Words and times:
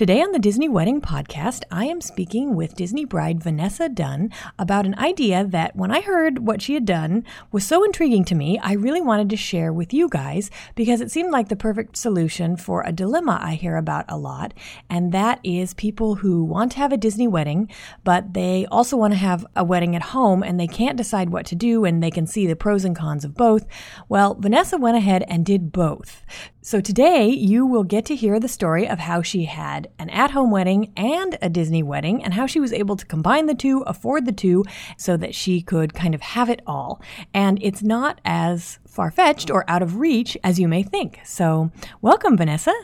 Today 0.00 0.22
on 0.22 0.32
the 0.32 0.38
Disney 0.38 0.66
Wedding 0.66 1.02
Podcast, 1.02 1.64
I 1.70 1.84
am 1.84 2.00
speaking 2.00 2.56
with 2.56 2.74
Disney 2.74 3.04
bride 3.04 3.42
Vanessa 3.42 3.86
Dunn 3.86 4.32
about 4.58 4.86
an 4.86 4.98
idea 4.98 5.44
that, 5.44 5.76
when 5.76 5.90
I 5.90 6.00
heard 6.00 6.38
what 6.38 6.62
she 6.62 6.72
had 6.72 6.86
done, 6.86 7.22
was 7.52 7.66
so 7.66 7.84
intriguing 7.84 8.24
to 8.24 8.34
me, 8.34 8.58
I 8.60 8.72
really 8.72 9.02
wanted 9.02 9.28
to 9.28 9.36
share 9.36 9.74
with 9.74 9.92
you 9.92 10.08
guys 10.08 10.50
because 10.74 11.02
it 11.02 11.10
seemed 11.10 11.32
like 11.32 11.50
the 11.50 11.54
perfect 11.54 11.98
solution 11.98 12.56
for 12.56 12.80
a 12.80 12.92
dilemma 12.92 13.38
I 13.42 13.56
hear 13.56 13.76
about 13.76 14.06
a 14.08 14.16
lot, 14.16 14.54
and 14.88 15.12
that 15.12 15.38
is 15.44 15.74
people 15.74 16.14
who 16.14 16.44
want 16.44 16.72
to 16.72 16.78
have 16.78 16.92
a 16.92 16.96
Disney 16.96 17.28
wedding, 17.28 17.70
but 18.02 18.32
they 18.32 18.64
also 18.70 18.96
want 18.96 19.12
to 19.12 19.18
have 19.18 19.44
a 19.54 19.64
wedding 19.64 19.94
at 19.94 20.00
home 20.00 20.42
and 20.42 20.58
they 20.58 20.66
can't 20.66 20.96
decide 20.96 21.28
what 21.28 21.44
to 21.44 21.54
do 21.54 21.84
and 21.84 22.02
they 22.02 22.10
can 22.10 22.26
see 22.26 22.46
the 22.46 22.56
pros 22.56 22.86
and 22.86 22.96
cons 22.96 23.22
of 23.22 23.34
both. 23.34 23.66
Well, 24.08 24.34
Vanessa 24.34 24.78
went 24.78 24.96
ahead 24.96 25.26
and 25.28 25.44
did 25.44 25.72
both. 25.72 26.24
So 26.62 26.82
today 26.82 27.26
you 27.28 27.64
will 27.64 27.84
get 27.84 28.04
to 28.06 28.14
hear 28.14 28.38
the 28.38 28.46
story 28.46 28.86
of 28.86 28.98
how 28.98 29.22
she 29.22 29.46
had 29.46 29.88
an 29.98 30.10
at 30.10 30.32
home 30.32 30.50
wedding 30.50 30.92
and 30.94 31.38
a 31.40 31.48
Disney 31.48 31.82
wedding 31.82 32.22
and 32.22 32.34
how 32.34 32.46
she 32.46 32.60
was 32.60 32.74
able 32.74 32.96
to 32.96 33.06
combine 33.06 33.46
the 33.46 33.54
two, 33.54 33.80
afford 33.86 34.26
the 34.26 34.32
two, 34.32 34.66
so 34.98 35.16
that 35.16 35.34
she 35.34 35.62
could 35.62 35.94
kind 35.94 36.14
of 36.14 36.20
have 36.20 36.50
it 36.50 36.60
all. 36.66 37.00
And 37.32 37.58
it's 37.62 37.82
not 37.82 38.20
as 38.26 38.78
far 38.86 39.10
fetched 39.10 39.50
or 39.50 39.64
out 39.68 39.80
of 39.80 39.96
reach 39.96 40.36
as 40.44 40.60
you 40.60 40.68
may 40.68 40.82
think. 40.82 41.20
So 41.24 41.70
welcome, 42.02 42.36
Vanessa. 42.36 42.74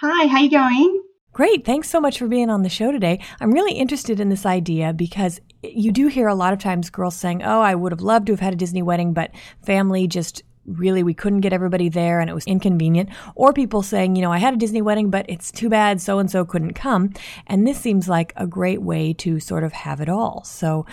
Hi, 0.00 0.26
how 0.26 0.40
you 0.40 0.50
going? 0.50 1.02
Great. 1.32 1.64
Thanks 1.64 1.88
so 1.88 2.00
much 2.00 2.18
for 2.18 2.26
being 2.26 2.50
on 2.50 2.62
the 2.62 2.68
show 2.68 2.90
today. 2.90 3.20
I'm 3.40 3.52
really 3.52 3.74
interested 3.74 4.18
in 4.18 4.28
this 4.28 4.44
idea 4.44 4.92
because 4.92 5.40
you 5.62 5.92
do 5.92 6.08
hear 6.08 6.26
a 6.26 6.34
lot 6.34 6.52
of 6.52 6.58
times 6.58 6.90
girls 6.90 7.14
saying, 7.14 7.44
Oh, 7.44 7.60
I 7.60 7.76
would 7.76 7.92
have 7.92 8.00
loved 8.00 8.26
to 8.26 8.32
have 8.32 8.40
had 8.40 8.54
a 8.54 8.56
Disney 8.56 8.82
wedding, 8.82 9.12
but 9.12 9.30
family 9.64 10.08
just 10.08 10.42
really 10.66 11.02
we 11.02 11.14
couldn't 11.14 11.40
get 11.40 11.52
everybody 11.52 11.88
there 11.88 12.20
and 12.20 12.30
it 12.30 12.34
was 12.34 12.46
inconvenient. 12.46 13.10
Or 13.34 13.52
people 13.52 13.82
saying 13.82 14.16
you 14.16 14.22
know 14.22 14.32
i 14.32 14.38
had 14.38 14.54
a 14.54 14.56
disney 14.56 14.82
wedding 14.82 15.10
but 15.10 15.26
it's 15.28 15.50
too 15.50 15.68
bad 15.68 16.00
so 16.00 16.18
and 16.18 16.30
so 16.30 16.44
couldn't 16.44 16.74
come. 16.74 17.12
And 17.46 17.66
this 17.66 17.78
seems 17.78 18.08
like 18.08 18.32
a 18.36 18.46
great 18.46 18.82
way 18.82 19.12
to 19.14 19.40
sort 19.40 19.64
of 19.64 19.72
have 19.72 20.00
it 20.00 20.08
all. 20.08 20.44
So 20.44 20.86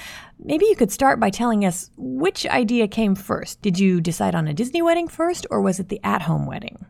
maybe 0.43 0.65
you 0.65 0.75
could 0.75 0.91
start 0.91 1.19
by 1.19 1.29
telling 1.29 1.65
us 1.65 1.89
which 1.97 2.45
idea 2.47 2.87
came 2.87 3.15
first. 3.15 3.61
Did 3.61 3.79
you 3.79 4.01
decide 4.01 4.35
on 4.35 4.47
a 4.47 4.53
disney 4.53 4.81
wedding 4.81 5.07
first 5.07 5.45
or 5.49 5.61
was 5.61 5.79
it 5.79 5.89
the 5.89 6.01
at-home 6.03 6.45
wedding? 6.45 6.85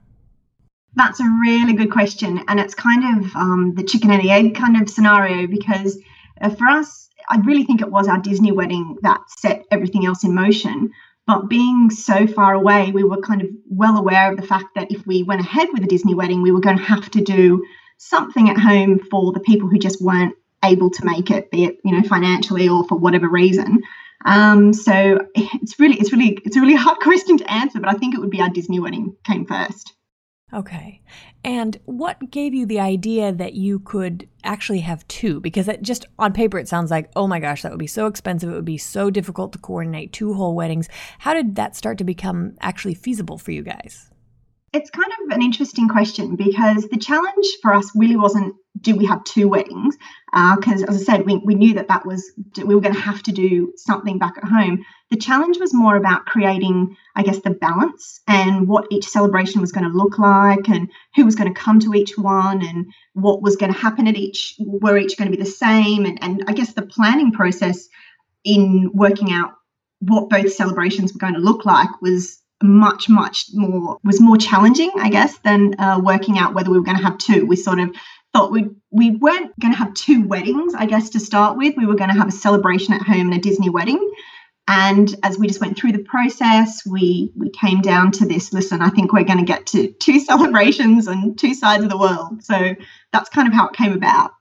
That's 0.95 1.21
a 1.21 1.29
really 1.41 1.73
good 1.73 1.91
question. 1.91 2.43
And 2.49 2.59
it's 2.59 2.75
kind 2.75 3.23
of 3.23 3.35
um, 3.35 3.75
the 3.75 3.83
chicken 3.83 4.11
and 4.11 4.21
the 4.21 4.31
egg 4.31 4.55
kind 4.55 4.81
of 4.81 4.89
scenario 4.89 5.47
because 5.47 5.97
uh, 6.41 6.49
for 6.49 6.67
us 6.67 7.09
i 7.29 7.37
really 7.41 7.63
think 7.63 7.81
it 7.81 7.91
was 7.91 8.07
our 8.07 8.19
disney 8.19 8.51
wedding 8.51 8.97
that 9.01 9.21
set 9.29 9.65
everything 9.71 10.05
else 10.05 10.23
in 10.23 10.33
motion 10.33 10.91
but 11.27 11.49
being 11.49 11.89
so 11.89 12.27
far 12.27 12.53
away, 12.53 12.91
we 12.91 13.03
were 13.03 13.21
kind 13.21 13.41
of 13.41 13.49
well 13.69 13.97
aware 13.97 14.31
of 14.31 14.37
the 14.37 14.45
fact 14.45 14.65
that 14.75 14.91
if 14.91 15.05
we 15.05 15.23
went 15.23 15.41
ahead 15.41 15.69
with 15.71 15.83
a 15.83 15.87
Disney 15.87 16.15
wedding, 16.15 16.41
we 16.41 16.51
were 16.51 16.59
going 16.59 16.77
to 16.77 16.83
have 16.83 17.09
to 17.11 17.21
do 17.21 17.63
something 17.97 18.49
at 18.49 18.57
home 18.57 18.99
for 18.99 19.31
the 19.31 19.39
people 19.39 19.69
who 19.69 19.77
just 19.77 20.01
weren't 20.01 20.35
able 20.63 20.89
to 20.89 21.05
make 21.05 21.31
it, 21.31 21.51
be 21.51 21.65
it 21.65 21.77
you 21.83 21.91
know 21.91 22.07
financially 22.07 22.67
or 22.67 22.83
for 22.87 22.97
whatever 22.97 23.29
reason. 23.29 23.81
Um, 24.25 24.73
so 24.73 25.19
it's 25.35 25.79
really, 25.79 25.99
it's 25.99 26.11
really, 26.11 26.39
it's 26.45 26.55
a 26.55 26.61
really 26.61 26.75
hard 26.75 26.99
question 27.01 27.37
to 27.37 27.51
answer, 27.51 27.79
but 27.79 27.89
I 27.89 27.93
think 27.93 28.13
it 28.13 28.19
would 28.19 28.29
be 28.29 28.41
our 28.41 28.49
Disney 28.49 28.79
wedding 28.79 29.15
came 29.23 29.45
first. 29.45 29.93
Okay. 30.53 31.01
And 31.43 31.79
what 31.85 32.29
gave 32.29 32.53
you 32.53 32.65
the 32.65 32.79
idea 32.79 33.31
that 33.31 33.53
you 33.53 33.79
could 33.79 34.27
actually 34.43 34.81
have 34.81 35.07
two? 35.07 35.39
Because 35.39 35.67
it 35.67 35.81
just 35.81 36.05
on 36.19 36.33
paper, 36.33 36.59
it 36.59 36.67
sounds 36.67 36.91
like, 36.91 37.09
oh 37.15 37.25
my 37.25 37.39
gosh, 37.39 37.61
that 37.61 37.71
would 37.71 37.79
be 37.79 37.87
so 37.87 38.05
expensive. 38.05 38.49
It 38.49 38.55
would 38.55 38.65
be 38.65 38.77
so 38.77 39.09
difficult 39.09 39.53
to 39.53 39.59
coordinate 39.59 40.11
two 40.11 40.33
whole 40.33 40.55
weddings. 40.55 40.89
How 41.19 41.33
did 41.33 41.55
that 41.55 41.75
start 41.75 41.97
to 41.99 42.03
become 42.03 42.55
actually 42.59 42.95
feasible 42.95 43.37
for 43.37 43.51
you 43.51 43.63
guys? 43.63 44.09
It's 44.73 44.89
kind 44.89 45.07
of 45.07 45.35
an 45.35 45.41
interesting 45.41 45.87
question 45.87 46.35
because 46.35 46.87
the 46.87 46.97
challenge 46.97 47.45
for 47.61 47.73
us 47.73 47.91
really 47.95 48.15
wasn't 48.15 48.55
do 48.81 48.95
we 48.95 49.05
have 49.05 49.23
two 49.23 49.47
weddings? 49.47 49.97
Because 50.31 50.83
uh, 50.83 50.87
as 50.87 51.01
I 51.01 51.03
said, 51.03 51.25
we, 51.25 51.37
we 51.37 51.55
knew 51.55 51.73
that 51.75 51.87
that 51.89 52.05
was 52.05 52.31
we 52.57 52.73
were 52.75 52.81
going 52.81 52.93
to 52.95 52.99
have 52.99 53.21
to 53.23 53.31
do 53.31 53.73
something 53.75 54.17
back 54.17 54.37
at 54.37 54.43
home. 54.43 54.83
The 55.09 55.17
challenge 55.17 55.59
was 55.59 55.73
more 55.73 55.95
about 55.95 56.25
creating, 56.25 56.95
I 57.15 57.23
guess, 57.23 57.39
the 57.39 57.51
balance 57.51 58.21
and 58.27 58.67
what 58.67 58.87
each 58.91 59.07
celebration 59.07 59.61
was 59.61 59.71
going 59.71 59.89
to 59.89 59.95
look 59.95 60.17
like, 60.17 60.69
and 60.69 60.89
who 61.15 61.25
was 61.25 61.35
going 61.35 61.53
to 61.53 61.59
come 61.59 61.79
to 61.81 61.93
each 61.93 62.17
one, 62.17 62.65
and 62.65 62.85
what 63.13 63.41
was 63.41 63.55
going 63.55 63.73
to 63.73 63.79
happen 63.79 64.07
at 64.07 64.15
each. 64.15 64.55
Were 64.59 64.97
each 64.97 65.17
going 65.17 65.29
to 65.29 65.37
be 65.37 65.41
the 65.41 65.49
same? 65.49 66.05
And 66.05 66.17
and 66.23 66.43
I 66.47 66.53
guess 66.53 66.73
the 66.73 66.83
planning 66.83 67.31
process 67.31 67.87
in 68.43 68.89
working 68.93 69.31
out 69.31 69.51
what 69.99 70.29
both 70.29 70.51
celebrations 70.51 71.13
were 71.13 71.19
going 71.19 71.35
to 71.35 71.39
look 71.39 71.65
like 71.65 71.89
was 72.01 72.41
much 72.63 73.09
much 73.09 73.47
more 73.53 73.97
was 74.03 74.21
more 74.21 74.37
challenging 74.37 74.91
i 74.97 75.09
guess 75.09 75.39
than 75.39 75.73
uh, 75.79 75.99
working 76.03 76.37
out 76.37 76.53
whether 76.53 76.69
we 76.69 76.77
were 76.77 76.85
going 76.85 76.97
to 76.97 77.03
have 77.03 77.17
two 77.17 77.45
we 77.45 77.55
sort 77.55 77.79
of 77.79 77.89
thought 78.33 78.51
we 78.51 78.69
we 78.91 79.11
weren't 79.11 79.57
going 79.59 79.73
to 79.73 79.77
have 79.77 79.93
two 79.93 80.25
weddings 80.27 80.73
i 80.75 80.85
guess 80.85 81.09
to 81.11 81.19
start 81.19 81.57
with. 81.57 81.75
We 81.77 81.85
were 81.85 81.95
going 81.95 82.09
to 82.09 82.17
have 82.17 82.27
a 82.27 82.31
celebration 82.31 82.93
at 82.93 83.01
home 83.01 83.31
and 83.31 83.33
a 83.33 83.39
disney 83.39 83.69
wedding. 83.69 84.11
And 84.67 85.13
as 85.23 85.37
we 85.37 85.47
just 85.47 85.59
went 85.59 85.77
through 85.77 85.91
the 85.93 86.03
process 86.03 86.81
we 86.85 87.31
we 87.35 87.49
came 87.49 87.81
down 87.81 88.11
to 88.13 88.25
this 88.25 88.53
listen 88.53 88.81
i 88.81 88.89
think 88.89 89.11
we're 89.11 89.23
going 89.23 89.39
to 89.39 89.45
get 89.45 89.65
to 89.67 89.91
two 89.93 90.19
celebrations 90.31 91.07
and 91.07 91.37
two 91.37 91.53
sides 91.53 91.83
of 91.83 91.89
the 91.89 91.97
world. 91.97 92.43
So 92.43 92.75
that's 93.11 93.29
kind 93.29 93.47
of 93.47 93.53
how 93.53 93.67
it 93.67 93.73
came 93.73 93.93
about. 93.93 94.31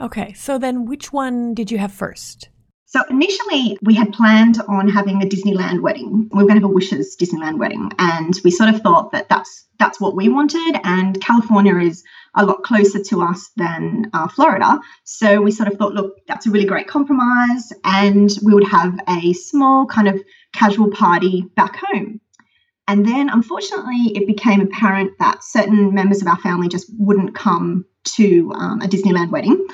Okay 0.00 0.32
so 0.34 0.58
then 0.58 0.84
which 0.84 1.12
one 1.12 1.54
did 1.54 1.70
you 1.70 1.78
have 1.78 1.92
first? 1.92 2.48
So 2.86 3.02
initially, 3.10 3.76
we 3.82 3.94
had 3.94 4.12
planned 4.12 4.60
on 4.68 4.88
having 4.88 5.20
a 5.20 5.26
Disneyland 5.26 5.80
wedding. 5.80 6.30
We 6.32 6.44
were 6.44 6.48
going 6.48 6.60
to 6.60 6.64
have 6.64 6.70
a 6.70 6.72
wishes 6.72 7.16
Disneyland 7.20 7.58
wedding, 7.58 7.90
and 7.98 8.32
we 8.44 8.52
sort 8.52 8.72
of 8.72 8.82
thought 8.82 9.10
that 9.10 9.28
that's 9.28 9.64
that's 9.80 10.00
what 10.00 10.14
we 10.14 10.28
wanted. 10.28 10.78
And 10.84 11.20
California 11.20 11.76
is 11.78 12.04
a 12.36 12.44
lot 12.44 12.62
closer 12.62 13.02
to 13.02 13.22
us 13.22 13.50
than 13.56 14.10
uh, 14.12 14.28
Florida, 14.28 14.80
so 15.04 15.40
we 15.40 15.50
sort 15.50 15.70
of 15.70 15.78
thought, 15.78 15.94
look, 15.94 16.18
that's 16.26 16.46
a 16.46 16.50
really 16.50 16.66
great 16.66 16.88
compromise, 16.88 17.72
and 17.84 18.30
we 18.42 18.54
would 18.54 18.68
have 18.68 18.98
a 19.08 19.32
small 19.32 19.86
kind 19.86 20.08
of 20.08 20.20
casual 20.52 20.90
party 20.90 21.42
back 21.56 21.76
home. 21.76 22.20
And 22.86 23.06
then, 23.06 23.30
unfortunately, 23.30 24.12
it 24.14 24.26
became 24.26 24.60
apparent 24.60 25.12
that 25.18 25.42
certain 25.42 25.94
members 25.94 26.20
of 26.20 26.28
our 26.28 26.38
family 26.38 26.68
just 26.68 26.90
wouldn't 26.98 27.34
come 27.34 27.86
to 28.16 28.52
um, 28.54 28.82
a 28.82 28.86
Disneyland 28.86 29.30
wedding. 29.30 29.66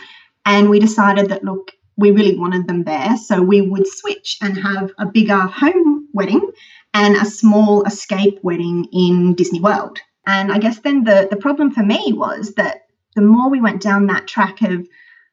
And 0.47 0.71
we 0.71 0.79
decided 0.79 1.29
that, 1.31 1.43
look, 1.43 1.73
we 1.97 2.13
really 2.13 2.39
wanted 2.39 2.69
them 2.69 2.85
there. 2.85 3.17
So 3.17 3.43
we 3.43 3.61
would 3.61 3.87
switch 3.87 4.39
and 4.41 4.57
have 4.57 4.93
a 4.99 5.07
bigger 5.07 5.39
home 5.39 6.09
wedding 6.13 6.51
and 6.95 7.17
a 7.17 7.25
small 7.25 7.83
escape 7.85 8.39
wedding 8.43 8.87
in 8.93 9.35
Disney 9.35 9.61
World. 9.61 9.99
And 10.27 10.53
I 10.53 10.59
guess 10.59 10.81
then 10.81 11.05
the, 11.05 11.29
the 11.31 11.37
problem 11.37 11.71
for 11.71 11.83
me 11.83 12.13
was 12.13 12.55
that 12.55 12.87
the 13.17 13.23
more 13.23 13.51
we 13.51 13.61
went 13.61 13.83
down 13.83 14.07
that 14.07 14.27
track 14.27 14.63
of 14.63 14.87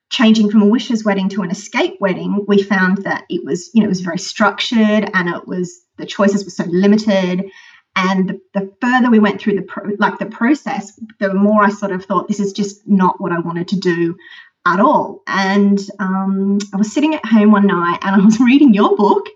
changing 0.09 0.49
from 0.49 0.61
a 0.61 0.67
wishes 0.67 1.03
wedding 1.03 1.29
to 1.29 1.41
an 1.41 1.51
escape 1.51 1.97
wedding, 1.99 2.45
we 2.47 2.63
found 2.63 3.03
that 3.03 3.25
it 3.29 3.43
was, 3.43 3.69
you 3.73 3.81
know, 3.81 3.85
it 3.85 3.89
was 3.89 4.01
very 4.01 4.17
structured 4.17 5.09
and 5.13 5.29
it 5.29 5.47
was 5.47 5.81
the 5.97 6.05
choices 6.05 6.45
were 6.45 6.51
so 6.51 6.63
limited. 6.65 7.45
And 7.95 8.29
the, 8.29 8.41
the 8.53 8.73
further 8.79 9.09
we 9.09 9.19
went 9.19 9.41
through 9.41 9.55
the 9.55 9.63
pro, 9.63 9.91
like 9.99 10.19
the 10.19 10.27
process, 10.27 10.99
the 11.19 11.33
more 11.33 11.63
I 11.63 11.69
sort 11.69 11.91
of 11.91 12.05
thought 12.05 12.27
this 12.27 12.39
is 12.39 12.53
just 12.53 12.87
not 12.87 13.19
what 13.19 13.31
I 13.31 13.39
wanted 13.39 13.67
to 13.69 13.79
do 13.79 14.15
at 14.65 14.79
all. 14.79 15.23
And 15.27 15.79
um, 15.99 16.59
I 16.73 16.77
was 16.77 16.91
sitting 16.91 17.15
at 17.15 17.25
home 17.25 17.51
one 17.51 17.67
night 17.67 17.99
and 18.01 18.21
I 18.21 18.23
was 18.23 18.39
reading 18.41 18.73
your 18.73 18.95
book 18.95 19.27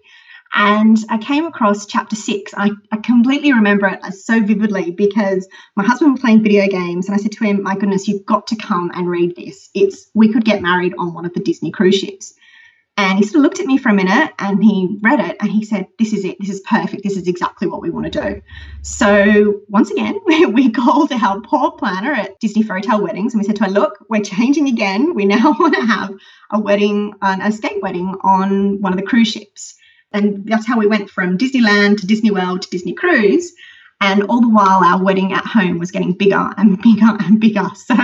and 0.53 0.97
I 1.09 1.17
came 1.17 1.45
across 1.45 1.85
chapter 1.85 2.15
six. 2.15 2.53
I, 2.55 2.71
I 2.91 2.97
completely 2.97 3.53
remember 3.53 3.87
it 3.87 3.99
uh, 4.03 4.11
so 4.11 4.41
vividly 4.41 4.91
because 4.91 5.47
my 5.75 5.83
husband 5.83 6.11
was 6.11 6.21
playing 6.21 6.43
video 6.43 6.67
games 6.67 7.07
and 7.07 7.15
I 7.15 7.19
said 7.19 7.31
to 7.33 7.43
him, 7.45 7.63
My 7.63 7.75
goodness, 7.75 8.07
you've 8.07 8.25
got 8.25 8.47
to 8.47 8.57
come 8.57 8.91
and 8.93 9.09
read 9.09 9.35
this. 9.35 9.69
It's 9.73 10.09
we 10.13 10.31
could 10.31 10.43
get 10.43 10.61
married 10.61 10.93
on 10.97 11.13
one 11.13 11.25
of 11.25 11.33
the 11.33 11.39
Disney 11.39 11.71
cruise 11.71 11.95
ships. 11.95 12.33
And 12.97 13.17
he 13.17 13.23
sort 13.23 13.37
of 13.37 13.43
looked 13.43 13.61
at 13.61 13.65
me 13.65 13.77
for 13.77 13.87
a 13.87 13.93
minute 13.93 14.33
and 14.37 14.61
he 14.61 14.99
read 15.01 15.21
it 15.21 15.37
and 15.39 15.49
he 15.49 15.63
said, 15.63 15.87
This 15.97 16.11
is 16.11 16.25
it. 16.25 16.37
This 16.41 16.49
is 16.49 16.59
perfect. 16.61 17.03
This 17.03 17.15
is 17.15 17.27
exactly 17.27 17.67
what 17.67 17.81
we 17.81 17.89
want 17.89 18.11
to 18.11 18.21
do. 18.21 18.41
So, 18.81 19.61
once 19.69 19.89
again, 19.89 20.19
we 20.25 20.69
called 20.69 21.13
our 21.13 21.39
poor 21.39 21.71
planner 21.71 22.11
at 22.11 22.37
Disney 22.41 22.61
Fairy 22.61 22.81
Tale 22.81 23.01
Weddings 23.01 23.33
and 23.33 23.41
we 23.41 23.47
said 23.47 23.55
to 23.55 23.63
her, 23.63 23.71
Look, 23.71 24.05
we're 24.09 24.21
changing 24.21 24.67
again. 24.67 25.15
We 25.15 25.25
now 25.25 25.55
want 25.59 25.75
to 25.75 25.81
have 25.81 26.11
a 26.51 26.59
wedding, 26.59 27.13
an 27.21 27.41
escape 27.41 27.81
wedding 27.81 28.17
on 28.21 28.81
one 28.81 28.91
of 28.91 28.99
the 28.99 29.05
cruise 29.05 29.29
ships. 29.29 29.75
And 30.13 30.45
that's 30.45 30.67
how 30.67 30.77
we 30.77 30.87
went 30.87 31.09
from 31.09 31.37
Disneyland 31.37 31.99
to 31.99 32.07
Disney 32.07 32.31
World 32.31 32.61
to 32.63 32.69
Disney 32.69 32.93
Cruise. 32.93 33.51
And 34.01 34.23
all 34.23 34.41
the 34.41 34.49
while, 34.49 34.83
our 34.83 35.01
wedding 35.01 35.31
at 35.31 35.45
home 35.45 35.77
was 35.77 35.91
getting 35.91 36.13
bigger 36.13 36.49
and 36.57 36.81
bigger 36.83 37.17
and 37.19 37.39
bigger. 37.39 37.67
So 37.75 37.95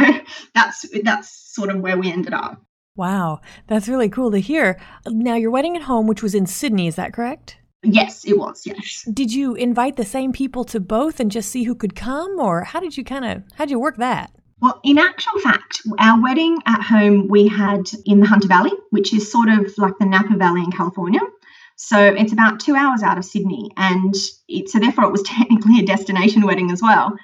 that's 0.54 0.86
that's 1.04 1.54
sort 1.54 1.70
of 1.70 1.82
where 1.82 1.98
we 1.98 2.12
ended 2.12 2.34
up. 2.34 2.62
Wow, 2.96 3.42
that's 3.68 3.88
really 3.88 4.10
cool 4.10 4.32
to 4.32 4.40
hear. 4.40 4.80
Now, 5.08 5.36
your 5.36 5.52
wedding 5.52 5.76
at 5.76 5.84
home, 5.84 6.08
which 6.08 6.24
was 6.24 6.34
in 6.34 6.48
Sydney, 6.48 6.88
is 6.88 6.96
that 6.96 7.14
correct? 7.14 7.58
Yes, 7.84 8.26
it 8.26 8.38
was. 8.38 8.66
Yes. 8.66 9.08
Did 9.14 9.32
you 9.32 9.54
invite 9.54 9.98
the 9.98 10.06
same 10.06 10.32
people 10.32 10.64
to 10.66 10.80
both 10.80 11.20
and 11.20 11.32
just 11.32 11.50
see 11.50 11.64
who 11.64 11.76
could 11.76 11.96
come, 11.96 12.40
or 12.40 12.64
how 12.64 12.80
did 12.80 12.98
you 12.98 13.04
kind 13.04 13.26
of 13.26 13.44
how 13.56 13.66
did 13.66 13.72
you 13.72 13.80
work 13.80 13.98
that? 13.98 14.32
Well, 14.60 14.80
in 14.84 14.98
actual 14.98 15.40
fact, 15.40 15.82
our 16.00 16.22
wedding 16.22 16.58
at 16.66 16.82
home 16.82 17.28
we 17.28 17.48
had 17.48 17.84
in 18.06 18.20
the 18.20 18.26
Hunter 18.26 18.48
Valley, 18.48 18.72
which 18.90 19.14
is 19.14 19.32
sort 19.32 19.50
of 19.50 19.72
like 19.78 19.94
the 20.00 20.06
Napa 20.06 20.36
Valley 20.36 20.64
in 20.64 20.72
California. 20.72 21.22
So 21.78 22.04
it's 22.04 22.34
about 22.34 22.60
two 22.60 22.76
hours 22.76 23.04
out 23.04 23.18
of 23.18 23.26
Sydney, 23.26 23.70
and 23.78 24.14
it, 24.48 24.70
so 24.70 24.80
therefore 24.80 25.06
it 25.06 25.12
was 25.12 25.24
technically 25.26 25.80
a 25.80 25.86
destination 25.86 26.46
wedding 26.46 26.72
as 26.72 26.82
well. 26.82 27.16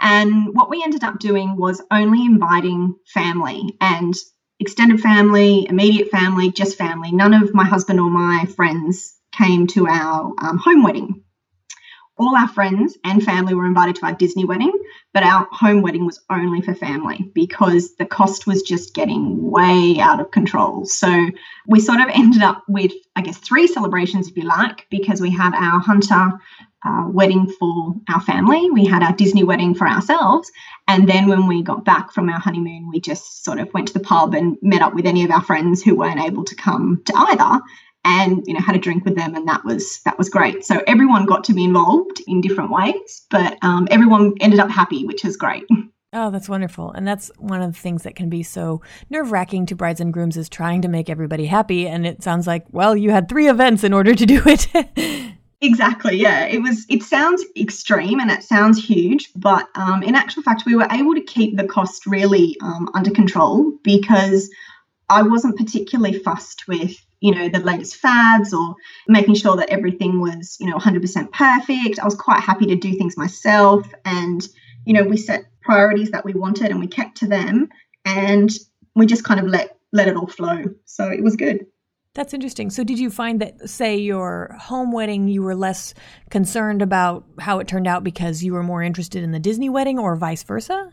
And 0.00 0.48
what 0.54 0.68
we 0.68 0.82
ended 0.82 1.04
up 1.04 1.18
doing 1.18 1.56
was 1.56 1.82
only 1.90 2.24
inviting 2.24 2.96
family 3.06 3.76
and 3.80 4.14
extended 4.58 5.00
family, 5.00 5.66
immediate 5.68 6.10
family, 6.10 6.50
just 6.50 6.76
family. 6.76 7.12
None 7.12 7.34
of 7.34 7.54
my 7.54 7.64
husband 7.64 8.00
or 8.00 8.10
my 8.10 8.46
friends 8.56 9.14
came 9.32 9.66
to 9.68 9.86
our 9.86 10.32
um, 10.38 10.58
home 10.58 10.82
wedding. 10.82 11.22
All 12.20 12.36
our 12.36 12.48
friends 12.48 12.98
and 13.02 13.22
family 13.22 13.54
were 13.54 13.64
invited 13.64 13.96
to 13.96 14.04
our 14.04 14.12
Disney 14.12 14.44
wedding, 14.44 14.78
but 15.14 15.22
our 15.22 15.48
home 15.50 15.80
wedding 15.80 16.04
was 16.04 16.20
only 16.28 16.60
for 16.60 16.74
family 16.74 17.30
because 17.34 17.94
the 17.96 18.04
cost 18.04 18.46
was 18.46 18.60
just 18.60 18.92
getting 18.92 19.50
way 19.50 19.96
out 19.98 20.20
of 20.20 20.30
control. 20.30 20.84
So 20.84 21.30
we 21.66 21.80
sort 21.80 21.98
of 21.98 22.08
ended 22.12 22.42
up 22.42 22.62
with, 22.68 22.92
I 23.16 23.22
guess, 23.22 23.38
three 23.38 23.66
celebrations, 23.66 24.28
if 24.28 24.36
you 24.36 24.42
like, 24.42 24.86
because 24.90 25.22
we 25.22 25.30
had 25.30 25.54
our 25.54 25.80
Hunter 25.80 26.38
uh, 26.84 27.04
wedding 27.08 27.46
for 27.58 27.94
our 28.10 28.20
family. 28.20 28.70
We 28.70 28.84
had 28.84 29.02
our 29.02 29.14
Disney 29.14 29.42
wedding 29.42 29.74
for 29.74 29.88
ourselves. 29.88 30.52
And 30.88 31.08
then 31.08 31.26
when 31.26 31.46
we 31.46 31.62
got 31.62 31.86
back 31.86 32.12
from 32.12 32.28
our 32.28 32.38
honeymoon, 32.38 32.90
we 32.90 33.00
just 33.00 33.44
sort 33.44 33.60
of 33.60 33.72
went 33.72 33.88
to 33.88 33.94
the 33.94 34.00
pub 34.00 34.34
and 34.34 34.58
met 34.60 34.82
up 34.82 34.92
with 34.94 35.06
any 35.06 35.24
of 35.24 35.30
our 35.30 35.42
friends 35.42 35.82
who 35.82 35.94
weren't 35.94 36.20
able 36.20 36.44
to 36.44 36.54
come 36.54 37.00
to 37.06 37.14
either 37.16 37.62
and 38.04 38.42
you 38.46 38.54
know 38.54 38.60
had 38.60 38.76
a 38.76 38.78
drink 38.78 39.04
with 39.04 39.16
them 39.16 39.34
and 39.34 39.46
that 39.46 39.64
was 39.64 40.00
that 40.04 40.16
was 40.16 40.28
great 40.28 40.64
so 40.64 40.82
everyone 40.86 41.26
got 41.26 41.44
to 41.44 41.52
be 41.52 41.64
involved 41.64 42.22
in 42.26 42.40
different 42.40 42.70
ways 42.70 43.26
but 43.30 43.58
um, 43.62 43.86
everyone 43.90 44.34
ended 44.40 44.60
up 44.60 44.70
happy 44.70 45.04
which 45.04 45.24
is 45.24 45.36
great 45.36 45.64
Oh, 46.12 46.30
that's 46.30 46.48
wonderful. 46.48 46.90
And 46.90 47.06
that's 47.06 47.30
one 47.38 47.62
of 47.62 47.72
the 47.72 47.78
things 47.78 48.02
that 48.02 48.16
can 48.16 48.28
be 48.28 48.42
so 48.42 48.82
nerve 49.10 49.30
wracking 49.30 49.66
to 49.66 49.76
brides 49.76 50.00
and 50.00 50.12
grooms 50.12 50.36
is 50.36 50.48
trying 50.48 50.82
to 50.82 50.88
make 50.88 51.08
everybody 51.08 51.46
happy. 51.46 51.86
And 51.86 52.04
it 52.04 52.22
sounds 52.22 52.48
like, 52.48 52.66
well, 52.70 52.96
you 52.96 53.12
had 53.12 53.28
three 53.28 53.48
events 53.48 53.84
in 53.84 53.92
order 53.92 54.14
to 54.14 54.26
do 54.26 54.42
it. 54.44 55.34
Exactly. 55.62 56.16
Yeah. 56.16 56.46
It 56.46 56.62
was. 56.62 56.86
It 56.88 57.02
sounds 57.02 57.44
extreme 57.54 58.18
and 58.18 58.30
it 58.30 58.42
sounds 58.42 58.82
huge, 58.82 59.30
but 59.36 59.68
um, 59.74 60.02
in 60.02 60.14
actual 60.14 60.42
fact, 60.42 60.62
we 60.64 60.74
were 60.74 60.88
able 60.90 61.14
to 61.14 61.20
keep 61.20 61.54
the 61.54 61.66
cost 61.66 62.06
really 62.06 62.56
um, 62.62 62.88
under 62.94 63.10
control 63.10 63.70
because 63.84 64.50
I 65.10 65.20
wasn't 65.20 65.58
particularly 65.58 66.18
fussed 66.18 66.66
with 66.66 66.96
you 67.20 67.34
know 67.34 67.48
the 67.48 67.60
latest 67.60 67.96
fads 67.96 68.52
or 68.52 68.74
making 69.08 69.34
sure 69.34 69.56
that 69.56 69.70
everything 69.70 70.20
was 70.20 70.56
you 70.60 70.68
know 70.68 70.76
100% 70.76 71.32
perfect. 71.32 71.98
I 71.98 72.04
was 72.04 72.14
quite 72.14 72.40
happy 72.40 72.66
to 72.66 72.76
do 72.76 72.94
things 72.94 73.16
myself, 73.16 73.86
and 74.04 74.46
you 74.84 74.94
know 74.94 75.04
we 75.04 75.16
set 75.16 75.44
priorities 75.62 76.10
that 76.10 76.24
we 76.24 76.32
wanted 76.32 76.70
and 76.70 76.80
we 76.80 76.86
kept 76.86 77.18
to 77.18 77.28
them, 77.28 77.68
and 78.04 78.50
we 78.94 79.06
just 79.06 79.24
kind 79.24 79.40
of 79.40 79.46
let 79.46 79.76
let 79.92 80.08
it 80.08 80.16
all 80.16 80.26
flow. 80.26 80.64
So 80.84 81.08
it 81.08 81.22
was 81.22 81.36
good. 81.36 81.66
That's 82.14 82.34
interesting. 82.34 82.70
So, 82.70 82.82
did 82.82 82.98
you 82.98 83.08
find 83.08 83.40
that, 83.40 83.70
say, 83.70 83.96
your 83.96 84.56
home 84.60 84.90
wedding, 84.90 85.28
you 85.28 85.42
were 85.42 85.54
less 85.54 85.94
concerned 86.28 86.82
about 86.82 87.24
how 87.38 87.60
it 87.60 87.68
turned 87.68 87.86
out 87.86 88.02
because 88.02 88.42
you 88.42 88.52
were 88.52 88.64
more 88.64 88.82
interested 88.82 89.22
in 89.22 89.30
the 89.30 89.38
Disney 89.38 89.68
wedding, 89.68 89.96
or 89.96 90.16
vice 90.16 90.42
versa? 90.42 90.90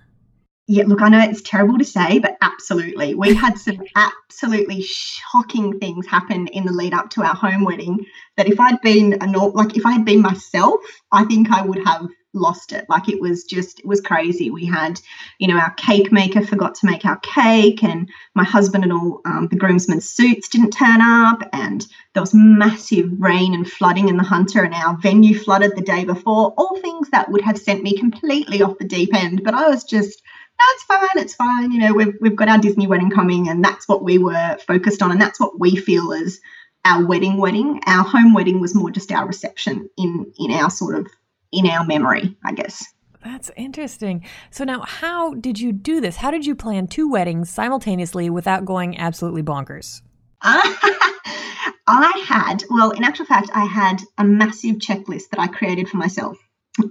Yeah, 0.70 0.84
look, 0.86 1.02
I 1.02 1.08
know 1.08 1.22
it's 1.22 1.42
terrible 1.42 1.78
to 1.78 1.86
say, 1.86 2.20
but 2.20 2.38
absolutely. 2.42 3.16
We 3.16 3.34
had 3.34 3.58
some 3.58 3.82
absolutely 3.96 4.82
shocking 4.82 5.80
things 5.80 6.06
happen 6.06 6.48
in 6.48 6.66
the 6.66 6.74
lead 6.74 6.94
up 6.94 7.10
to 7.12 7.24
our 7.24 7.36
home 7.36 7.64
wedding 7.64 8.06
that 8.36 8.48
if 8.48 8.60
I'd 8.60 8.82
been 8.82 9.18
a 9.22 9.26
like 9.26 9.78
if 9.78 9.86
I 9.86 9.94
had 9.94 10.04
been 10.04 10.22
myself, 10.22 10.82
I 11.12 11.24
think 11.24 11.50
I 11.52 11.62
would 11.62 11.86
have 11.86 12.08
lost 12.34 12.72
it. 12.72 12.86
Like 12.90 13.10
it 13.10 13.20
was 13.20 13.44
just, 13.44 13.80
it 13.80 13.86
was 13.86 14.02
crazy. 14.02 14.50
We 14.50 14.66
had, 14.66 15.00
you 15.40 15.48
know, 15.48 15.58
our 15.58 15.72
cake 15.72 16.12
maker 16.12 16.42
forgot 16.46 16.76
to 16.76 16.86
make 16.86 17.06
our 17.06 17.18
cake, 17.20 17.84
and 17.84 18.10
my 18.36 18.44
husband 18.44 18.84
and 18.84 18.94
all 18.94 19.22
um, 19.26 19.48
the 19.50 19.58
groomsmen's 19.58 20.10
suits 20.10 20.50
didn't 20.50 20.72
turn 20.72 21.02
up, 21.02 21.48
and 21.54 21.86
there 22.14 22.22
was 22.22 22.34
massive 22.34 23.10
rain 23.20 23.54
and 23.54 23.70
flooding 23.70 24.10
in 24.10 24.18
the 24.18 24.24
Hunter, 24.24 24.64
and 24.64 24.74
our 24.74 24.98
venue 24.98 25.38
flooded 25.38 25.76
the 25.76 25.82
day 25.82 26.06
before. 26.06 26.54
All 26.58 26.80
things 26.82 27.10
that 27.12 27.32
would 27.32 27.42
have 27.42 27.58
sent 27.58 27.84
me 27.84 27.98
completely 27.98 28.62
off 28.62 28.78
the 28.78 28.88
deep 28.88 29.14
end. 29.16 29.44
But 29.44 29.54
I 29.54 29.70
was 29.70 29.84
just, 29.84 30.22
that's 30.60 30.84
fine, 30.84 31.24
it's 31.24 31.36
fine. 31.36 31.72
You 31.72 31.80
know, 31.80 31.94
we've, 31.94 32.14
we've 32.20 32.36
got 32.36 32.50
our 32.50 32.58
Disney 32.58 32.88
wedding 32.88 33.12
coming, 33.12 33.50
and 33.50 33.64
that's 33.64 33.88
what 33.88 34.04
we 34.04 34.18
were 34.18 34.58
focused 34.66 35.02
on, 35.02 35.12
and 35.12 35.22
that's 35.22 35.40
what 35.40 35.60
we 35.60 35.76
feel 35.76 36.12
is 36.12 36.40
our 36.86 37.06
wedding 37.06 37.38
wedding. 37.38 37.82
Our 37.86 38.04
home 38.04 38.34
wedding 38.34 38.60
was 38.60 38.74
more 38.74 38.92
just 38.92 39.12
our 39.12 39.28
reception 39.28 39.90
in 39.98 40.32
in 40.38 40.52
our 40.52 40.70
sort 40.70 40.96
of 40.96 41.08
in 41.52 41.68
our 41.68 41.86
memory, 41.86 42.36
I 42.44 42.54
guess. 42.54 42.86
That's 43.24 43.52
interesting. 43.58 44.26
So 44.52 44.64
now 44.64 44.82
how 44.82 45.34
did 45.34 45.60
you 45.60 45.74
do 45.74 46.00
this? 46.00 46.18
How 46.18 46.32
did 46.32 46.46
you 46.46 46.56
plan 46.56 46.88
two 46.88 47.10
weddings 47.10 47.50
simultaneously 47.50 48.30
without 48.30 48.64
going 48.66 48.98
absolutely 48.98 49.44
bonkers? 49.44 50.02
I 50.42 52.26
had, 52.28 52.64
well, 52.70 52.92
in 52.92 53.04
actual 53.04 53.26
fact, 53.26 53.50
I 53.54 53.66
had 53.66 54.02
a 54.18 54.24
massive 54.24 54.76
checklist 54.76 55.30
that 55.32 55.40
I 55.40 55.48
created 55.48 55.90
for 55.90 55.98
myself. 55.98 56.38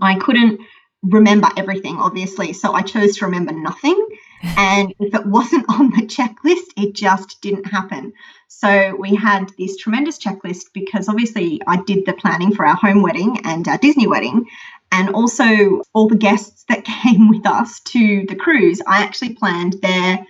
I 0.01 0.17
couldn't 0.17 0.61
remember 1.09 1.49
everything, 1.57 1.97
obviously, 1.97 2.53
so 2.53 2.73
I 2.73 2.83
chose 2.83 3.17
to 3.17 3.27
remember 3.27 3.53
nothing. 3.53 4.07
And 4.59 4.95
if 5.01 5.15
it 5.15 5.27
wasn't 5.27 5.65
on 5.71 5.91
the 5.91 6.03
checklist, 6.03 6.67
it 6.77 6.95
just 6.95 7.41
didn't 7.41 7.65
happen. 7.65 8.13
So 8.49 8.95
we 8.95 9.15
had 9.15 9.51
this 9.59 9.77
tremendous 9.77 10.19
checklist 10.19 10.67
because 10.75 11.09
obviously 11.09 11.61
I 11.67 11.83
did 11.83 12.05
the 12.05 12.13
planning 12.13 12.55
for 12.55 12.67
our 12.67 12.77
home 12.77 13.03
wedding 13.03 13.41
and 13.45 13.67
our 13.67 13.79
Disney 13.79 14.07
wedding. 14.07 14.47
And 14.93 15.15
also 15.15 15.83
all 15.95 16.09
the 16.09 16.17
guests 16.17 16.65
that 16.69 16.85
came 17.03 17.29
with 17.31 17.47
us 17.47 17.81
to 17.81 18.27
the 18.29 18.37
cruise, 18.37 18.81
I 18.87 19.03
actually 19.03 19.35
planned 19.35 19.81
their 19.83 20.25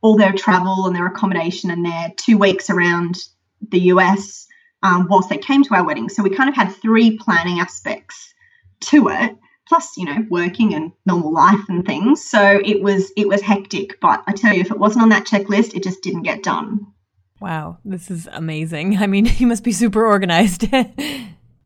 all 0.00 0.16
their 0.16 0.32
travel 0.32 0.86
and 0.86 0.96
their 0.96 1.06
accommodation 1.06 1.70
and 1.70 1.84
their 1.84 2.12
two 2.16 2.38
weeks 2.38 2.70
around 2.70 3.18
the 3.68 3.80
US 3.92 4.46
um, 4.82 5.06
whilst 5.08 5.28
they 5.28 5.36
came 5.36 5.62
to 5.64 5.74
our 5.74 5.84
wedding. 5.84 6.08
So 6.08 6.22
we 6.22 6.30
kind 6.30 6.48
of 6.48 6.56
had 6.56 6.72
three 6.72 7.18
planning 7.18 7.60
aspects 7.60 8.32
to 8.80 9.10
it 9.10 9.36
plus 9.70 9.96
you 9.96 10.04
know 10.04 10.26
working 10.28 10.74
and 10.74 10.92
normal 11.06 11.32
life 11.32 11.64
and 11.68 11.86
things. 11.86 12.22
So 12.22 12.60
it 12.62 12.82
was 12.82 13.12
it 13.16 13.28
was 13.28 13.40
hectic 13.40 14.00
but 14.00 14.22
i 14.26 14.32
tell 14.32 14.52
you 14.52 14.60
if 14.60 14.70
it 14.70 14.78
wasn't 14.78 15.04
on 15.04 15.08
that 15.10 15.26
checklist 15.26 15.74
it 15.74 15.82
just 15.84 16.02
didn't 16.02 16.24
get 16.24 16.42
done. 16.42 16.88
Wow 17.40 17.78
this 17.84 18.10
is 18.10 18.28
amazing. 18.32 18.98
I 18.98 19.06
mean 19.06 19.26
you 19.38 19.46
must 19.46 19.64
be 19.64 19.72
super 19.72 20.04
organized. 20.04 20.62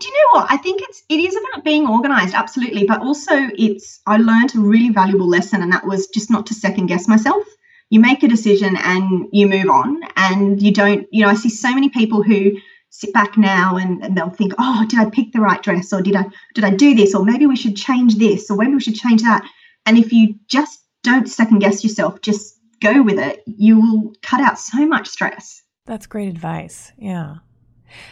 Do 0.00 0.08
you 0.08 0.12
know 0.12 0.38
what? 0.38 0.52
I 0.52 0.58
think 0.58 0.82
it's 0.82 1.02
it 1.08 1.18
is 1.18 1.34
about 1.34 1.64
being 1.64 1.88
organized 1.88 2.34
absolutely 2.34 2.84
but 2.84 3.00
also 3.00 3.34
it's 3.66 4.00
i 4.06 4.18
learned 4.18 4.54
a 4.54 4.60
really 4.60 4.90
valuable 4.90 5.28
lesson 5.28 5.62
and 5.62 5.72
that 5.72 5.86
was 5.86 6.06
just 6.08 6.30
not 6.30 6.46
to 6.48 6.54
second 6.54 6.86
guess 6.86 7.08
myself. 7.08 7.44
You 7.88 8.00
make 8.00 8.22
a 8.22 8.28
decision 8.28 8.76
and 8.76 9.28
you 9.32 9.46
move 9.46 9.70
on 9.70 10.00
and 10.16 10.60
you 10.60 10.72
don't 10.72 11.06
you 11.10 11.22
know 11.22 11.30
i 11.30 11.34
see 11.34 11.48
so 11.48 11.72
many 11.72 11.88
people 11.88 12.22
who 12.22 12.52
sit 12.94 13.12
back 13.12 13.36
now 13.36 13.76
and, 13.76 14.04
and 14.04 14.16
they'll 14.16 14.30
think, 14.30 14.52
oh, 14.56 14.86
did 14.88 15.00
I 15.00 15.10
pick 15.10 15.32
the 15.32 15.40
right 15.40 15.60
dress 15.60 15.92
or 15.92 16.00
did 16.00 16.14
I 16.14 16.26
did 16.54 16.62
I 16.62 16.70
do 16.70 16.94
this 16.94 17.12
or 17.12 17.24
maybe 17.24 17.46
we 17.46 17.56
should 17.56 17.76
change 17.76 18.16
this 18.16 18.48
or 18.48 18.56
maybe 18.56 18.74
we 18.74 18.80
should 18.80 18.94
change 18.94 19.22
that. 19.22 19.44
And 19.84 19.98
if 19.98 20.12
you 20.12 20.36
just 20.46 20.80
don't 21.02 21.28
second 21.28 21.58
guess 21.58 21.82
yourself, 21.82 22.20
just 22.20 22.56
go 22.80 23.02
with 23.02 23.18
it, 23.18 23.42
you 23.46 23.80
will 23.80 24.12
cut 24.22 24.40
out 24.40 24.60
so 24.60 24.86
much 24.86 25.08
stress. 25.08 25.60
That's 25.86 26.06
great 26.06 26.28
advice. 26.28 26.92
Yeah. 26.96 27.36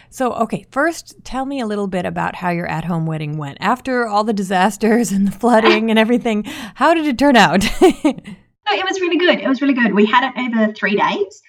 So, 0.09 0.33
okay, 0.33 0.65
first 0.69 1.15
tell 1.23 1.45
me 1.45 1.61
a 1.61 1.65
little 1.65 1.87
bit 1.87 2.05
about 2.05 2.35
how 2.35 2.49
your 2.49 2.67
at 2.67 2.85
home 2.85 3.05
wedding 3.05 3.37
went. 3.37 3.57
After 3.61 4.05
all 4.05 4.25
the 4.25 4.33
disasters 4.33 5.13
and 5.13 5.27
the 5.27 5.31
flooding 5.39 5.89
and 5.89 5.97
everything, 5.97 6.43
how 6.75 6.93
did 6.93 7.07
it 7.07 7.17
turn 7.17 7.37
out? 7.37 7.63
no, 7.81 7.93
it 8.03 8.85
was 8.85 8.99
really 8.99 9.17
good. 9.17 9.39
It 9.39 9.47
was 9.47 9.61
really 9.61 9.73
good. 9.73 9.93
We 9.93 10.05
had 10.05 10.29
it 10.29 10.37
over 10.37 10.73
three 10.73 10.97
days. 10.97 11.41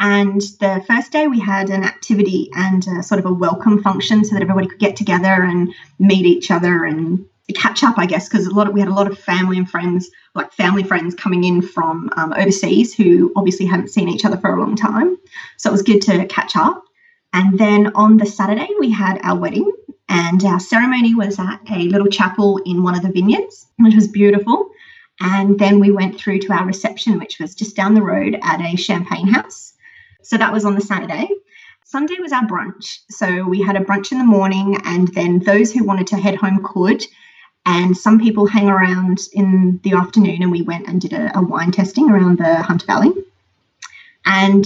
And 0.00 0.40
the 0.60 0.82
first 0.88 1.12
day 1.12 1.28
we 1.28 1.38
had 1.38 1.68
an 1.68 1.84
activity 1.84 2.48
and 2.54 2.86
a, 2.88 3.02
sort 3.02 3.20
of 3.20 3.26
a 3.26 3.32
welcome 3.32 3.82
function 3.82 4.24
so 4.24 4.34
that 4.34 4.42
everybody 4.42 4.66
could 4.66 4.78
get 4.78 4.96
together 4.96 5.42
and 5.42 5.74
meet 5.98 6.24
each 6.24 6.50
other 6.50 6.86
and 6.86 7.24
catch 7.54 7.84
up, 7.84 7.98
I 7.98 8.06
guess, 8.06 8.26
because 8.26 8.46
a 8.46 8.54
lot 8.54 8.66
of 8.66 8.72
we 8.72 8.80
had 8.80 8.88
a 8.88 8.94
lot 8.94 9.10
of 9.10 9.18
family 9.18 9.58
and 9.58 9.70
friends, 9.70 10.10
like 10.34 10.52
family 10.52 10.82
friends 10.82 11.14
coming 11.14 11.44
in 11.44 11.60
from 11.60 12.08
um, 12.16 12.32
overseas 12.32 12.94
who 12.94 13.30
obviously 13.36 13.66
hadn't 13.66 13.88
seen 13.88 14.08
each 14.08 14.24
other 14.24 14.38
for 14.38 14.54
a 14.54 14.58
long 14.58 14.74
time. 14.74 15.18
So 15.58 15.68
it 15.68 15.72
was 15.72 15.82
good 15.82 16.00
to 16.02 16.24
catch 16.26 16.56
up. 16.56 16.82
And 17.34 17.58
then 17.58 17.92
on 17.94 18.16
the 18.16 18.26
Saturday, 18.26 18.68
we 18.78 18.90
had 18.90 19.20
our 19.22 19.38
wedding, 19.38 19.70
and 20.08 20.42
our 20.44 20.60
ceremony 20.60 21.14
was 21.14 21.38
at 21.38 21.60
a 21.70 21.88
little 21.88 22.08
chapel 22.08 22.58
in 22.64 22.82
one 22.82 22.96
of 22.96 23.02
the 23.02 23.12
vineyards, 23.12 23.66
which 23.76 23.94
was 23.94 24.08
beautiful. 24.08 24.70
And 25.20 25.58
then 25.58 25.78
we 25.78 25.90
went 25.90 26.18
through 26.18 26.38
to 26.40 26.52
our 26.52 26.64
reception, 26.64 27.18
which 27.18 27.38
was 27.38 27.54
just 27.54 27.76
down 27.76 27.94
the 27.94 28.02
road 28.02 28.38
at 28.42 28.60
a 28.60 28.76
champagne 28.76 29.28
house. 29.28 29.69
So 30.22 30.36
that 30.36 30.52
was 30.52 30.64
on 30.64 30.74
the 30.74 30.80
Saturday. 30.80 31.28
Sunday 31.84 32.16
was 32.20 32.32
our 32.32 32.44
brunch. 32.44 32.98
So 33.10 33.44
we 33.44 33.60
had 33.60 33.76
a 33.76 33.80
brunch 33.80 34.12
in 34.12 34.18
the 34.18 34.24
morning, 34.24 34.78
and 34.84 35.08
then 35.08 35.40
those 35.40 35.72
who 35.72 35.84
wanted 35.84 36.06
to 36.08 36.16
head 36.16 36.36
home 36.36 36.62
could. 36.62 37.04
And 37.66 37.96
some 37.96 38.18
people 38.20 38.46
hang 38.46 38.68
around 38.68 39.20
in 39.32 39.80
the 39.82 39.92
afternoon, 39.92 40.42
and 40.42 40.52
we 40.52 40.62
went 40.62 40.86
and 40.86 41.00
did 41.00 41.12
a, 41.12 41.36
a 41.36 41.42
wine 41.42 41.72
testing 41.72 42.08
around 42.08 42.38
the 42.38 42.62
Hunter 42.62 42.86
Valley. 42.86 43.12
And 44.24 44.64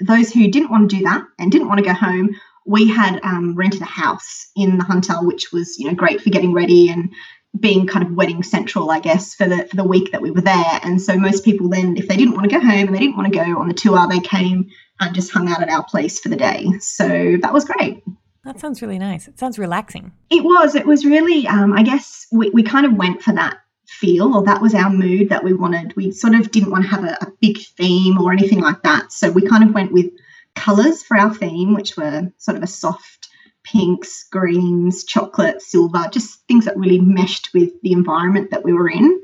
those 0.00 0.32
who 0.32 0.48
didn't 0.48 0.70
want 0.70 0.90
to 0.90 0.96
do 0.96 1.04
that 1.04 1.24
and 1.38 1.52
didn't 1.52 1.68
want 1.68 1.78
to 1.78 1.84
go 1.84 1.92
home, 1.92 2.34
we 2.64 2.88
had 2.88 3.20
um, 3.22 3.54
rented 3.54 3.82
a 3.82 3.86
house 3.86 4.50
in 4.56 4.78
the 4.78 4.84
Hunter, 4.84 5.14
which 5.20 5.52
was 5.52 5.78
you 5.78 5.88
know 5.88 5.94
great 5.94 6.20
for 6.20 6.30
getting 6.30 6.52
ready 6.52 6.88
and 6.88 7.12
being 7.58 7.86
kind 7.86 8.06
of 8.06 8.14
wedding 8.14 8.42
central, 8.42 8.90
I 8.90 9.00
guess, 9.00 9.34
for 9.34 9.46
the 9.46 9.66
for 9.66 9.76
the 9.76 9.84
week 9.84 10.12
that 10.12 10.22
we 10.22 10.30
were 10.30 10.40
there. 10.40 10.80
And 10.82 11.00
so 11.00 11.16
most 11.16 11.44
people 11.44 11.68
then, 11.68 11.96
if 11.96 12.08
they 12.08 12.16
didn't 12.16 12.34
want 12.34 12.48
to 12.48 12.56
go 12.56 12.64
home 12.64 12.86
and 12.86 12.94
they 12.94 13.00
didn't 13.00 13.16
want 13.16 13.32
to 13.32 13.38
go 13.38 13.58
on 13.58 13.68
the 13.68 13.74
tour, 13.74 14.08
they 14.08 14.20
came 14.20 14.70
and 15.02 15.14
just 15.14 15.32
hung 15.32 15.48
out 15.48 15.62
at 15.62 15.68
our 15.68 15.84
place 15.84 16.18
for 16.20 16.28
the 16.28 16.36
day. 16.36 16.66
So 16.80 17.36
that 17.42 17.52
was 17.52 17.64
great. 17.64 18.02
That 18.44 18.58
sounds 18.58 18.82
really 18.82 18.98
nice. 18.98 19.28
It 19.28 19.38
sounds 19.38 19.58
relaxing. 19.58 20.12
It 20.30 20.42
was. 20.42 20.74
It 20.74 20.86
was 20.86 21.04
really. 21.04 21.46
Um, 21.46 21.72
I 21.72 21.82
guess 21.82 22.26
we 22.32 22.50
we 22.50 22.62
kind 22.62 22.86
of 22.86 22.94
went 22.94 23.22
for 23.22 23.32
that 23.32 23.58
feel 23.86 24.34
or 24.34 24.42
that 24.42 24.62
was 24.62 24.74
our 24.74 24.90
mood 24.90 25.28
that 25.28 25.44
we 25.44 25.52
wanted. 25.52 25.94
We 25.96 26.10
sort 26.10 26.34
of 26.34 26.50
didn't 26.50 26.70
want 26.70 26.84
to 26.84 26.90
have 26.90 27.04
a, 27.04 27.16
a 27.20 27.32
big 27.40 27.58
theme 27.58 28.20
or 28.20 28.32
anything 28.32 28.60
like 28.60 28.82
that. 28.82 29.12
So 29.12 29.30
we 29.30 29.46
kind 29.46 29.62
of 29.62 29.74
went 29.74 29.92
with 29.92 30.10
colors 30.54 31.02
for 31.02 31.16
our 31.16 31.32
theme, 31.32 31.74
which 31.74 31.96
were 31.96 32.32
sort 32.38 32.56
of 32.56 32.62
a 32.62 32.66
soft 32.66 33.28
pinks, 33.64 34.24
greens, 34.30 35.04
chocolate, 35.04 35.62
silver, 35.62 36.08
just 36.10 36.40
things 36.48 36.64
that 36.64 36.76
really 36.76 37.00
meshed 37.00 37.50
with 37.54 37.70
the 37.82 37.92
environment 37.92 38.50
that 38.50 38.64
we 38.64 38.72
were 38.72 38.90
in. 38.90 39.20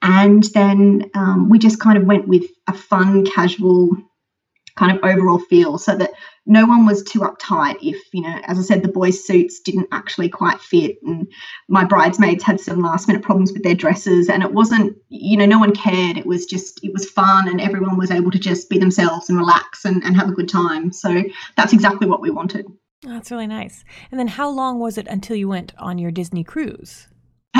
And 0.00 0.42
then 0.54 1.10
um, 1.14 1.48
we 1.48 1.58
just 1.58 1.80
kind 1.80 1.98
of 1.98 2.04
went 2.04 2.28
with 2.28 2.44
a 2.66 2.72
fun, 2.72 3.26
casual 3.26 3.90
kind 4.76 4.96
of 4.96 5.04
overall 5.04 5.38
feel 5.38 5.78
so 5.78 5.96
that 5.96 6.10
no 6.46 6.66
one 6.66 6.84
was 6.84 7.02
too 7.04 7.20
uptight 7.20 7.76
if 7.80 7.96
you 8.12 8.20
know 8.20 8.40
as 8.44 8.58
i 8.58 8.62
said 8.62 8.82
the 8.82 8.88
boys 8.88 9.24
suits 9.24 9.60
didn't 9.60 9.86
actually 9.92 10.28
quite 10.28 10.60
fit 10.60 10.98
and 11.04 11.26
my 11.68 11.84
bridesmaids 11.84 12.42
had 12.42 12.60
some 12.60 12.82
last 12.82 13.08
minute 13.08 13.22
problems 13.22 13.52
with 13.52 13.62
their 13.62 13.74
dresses 13.74 14.28
and 14.28 14.42
it 14.42 14.52
wasn't 14.52 14.94
you 15.08 15.36
know 15.36 15.46
no 15.46 15.58
one 15.58 15.74
cared. 15.74 16.16
It 16.16 16.26
was 16.26 16.44
just 16.46 16.84
it 16.84 16.92
was 16.92 17.08
fun 17.08 17.48
and 17.48 17.60
everyone 17.60 17.96
was 17.96 18.10
able 18.10 18.30
to 18.30 18.38
just 18.38 18.68
be 18.68 18.78
themselves 18.78 19.28
and 19.28 19.38
relax 19.38 19.84
and, 19.84 20.02
and 20.04 20.16
have 20.16 20.28
a 20.28 20.32
good 20.32 20.48
time. 20.48 20.92
So 20.92 21.22
that's 21.56 21.72
exactly 21.72 22.06
what 22.06 22.20
we 22.20 22.30
wanted. 22.30 22.66
That's 23.02 23.30
really 23.30 23.46
nice. 23.46 23.84
And 24.10 24.18
then 24.18 24.28
how 24.28 24.48
long 24.48 24.78
was 24.78 24.98
it 24.98 25.06
until 25.08 25.36
you 25.36 25.48
went 25.48 25.72
on 25.78 25.98
your 25.98 26.10
disney 26.10 26.42
cruise 26.42 27.08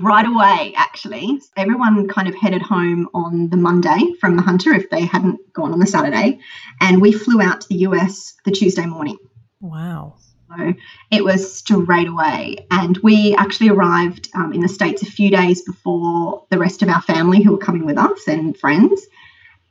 right 0.00 0.26
away, 0.26 0.72
actually. 0.76 1.40
Everyone 1.56 2.08
kind 2.08 2.28
of 2.28 2.34
headed 2.34 2.62
home 2.62 3.08
on 3.12 3.50
the 3.50 3.56
Monday 3.56 4.14
from 4.20 4.36
the 4.36 4.42
Hunter 4.42 4.72
if 4.72 4.88
they 4.90 5.04
hadn't 5.04 5.40
gone 5.52 5.72
on 5.72 5.78
the 5.78 5.86
Saturday. 5.86 6.40
And 6.80 7.00
we 7.00 7.12
flew 7.12 7.42
out 7.42 7.60
to 7.60 7.68
the 7.68 7.76
US 7.86 8.34
the 8.44 8.50
Tuesday 8.50 8.86
morning. 8.86 9.18
Wow. 9.60 10.14
So 10.48 10.74
it 11.10 11.24
was 11.24 11.54
straight 11.54 12.08
away. 12.08 12.66
And 12.70 12.96
we 12.98 13.34
actually 13.36 13.68
arrived 13.68 14.30
um, 14.34 14.52
in 14.52 14.60
the 14.60 14.68
States 14.68 15.02
a 15.02 15.06
few 15.06 15.30
days 15.30 15.62
before 15.62 16.46
the 16.50 16.58
rest 16.58 16.82
of 16.82 16.88
our 16.88 17.02
family 17.02 17.42
who 17.42 17.52
were 17.52 17.58
coming 17.58 17.84
with 17.84 17.98
us 17.98 18.26
and 18.26 18.56
friends. 18.56 19.06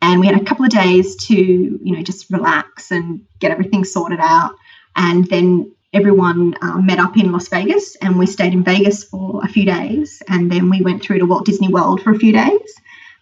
And 0.04 0.20
we 0.20 0.28
had 0.28 0.40
a 0.40 0.46
couple 0.46 0.66
of 0.66 0.72
days 0.72 1.16
to, 1.28 1.36
you 1.36 1.96
know, 1.96 2.02
just 2.02 2.30
relax 2.32 2.92
and 2.92 3.22
get 3.40 3.52
everything 3.52 3.84
sorted 3.84 4.20
out. 4.20 4.54
And 4.96 5.26
then 5.28 5.72
everyone 5.94 6.56
um, 6.62 6.86
met 6.86 7.00
up 7.00 7.18
in 7.18 7.32
Las 7.32 7.48
Vegas 7.50 7.96
and 7.98 8.18
we 8.18 8.26
stayed 8.26 8.54
in 8.54 8.64
Vegas 8.64 9.04
for 9.04 9.42
a 9.44 9.48
few 9.48 9.66
days. 9.66 10.22
And 10.28 10.52
then 10.52 10.70
we 10.70 10.82
went 10.82 11.04
through 11.04 11.20
to 11.20 11.26
Walt 11.26 11.46
Disney 11.46 11.68
World 11.68 12.02
for 12.02 12.12
a 12.12 12.20
few 12.20 12.32
days. 12.32 12.74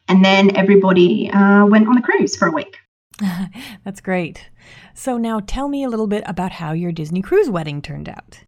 And 0.07 0.23
then 0.23 0.55
everybody 0.55 1.29
uh, 1.31 1.65
went 1.65 1.87
on 1.87 1.97
a 1.97 2.01
cruise 2.01 2.35
for 2.35 2.47
a 2.47 2.51
week. 2.51 2.77
That's 3.83 4.01
great. 4.01 4.49
So 4.93 5.17
now 5.17 5.39
tell 5.45 5.67
me 5.67 5.83
a 5.83 5.89
little 5.89 6.07
bit 6.07 6.23
about 6.25 6.51
how 6.51 6.73
your 6.73 6.91
Disney 6.91 7.21
cruise 7.21 7.49
wedding 7.49 7.81
turned 7.81 8.09
out. 8.09 8.39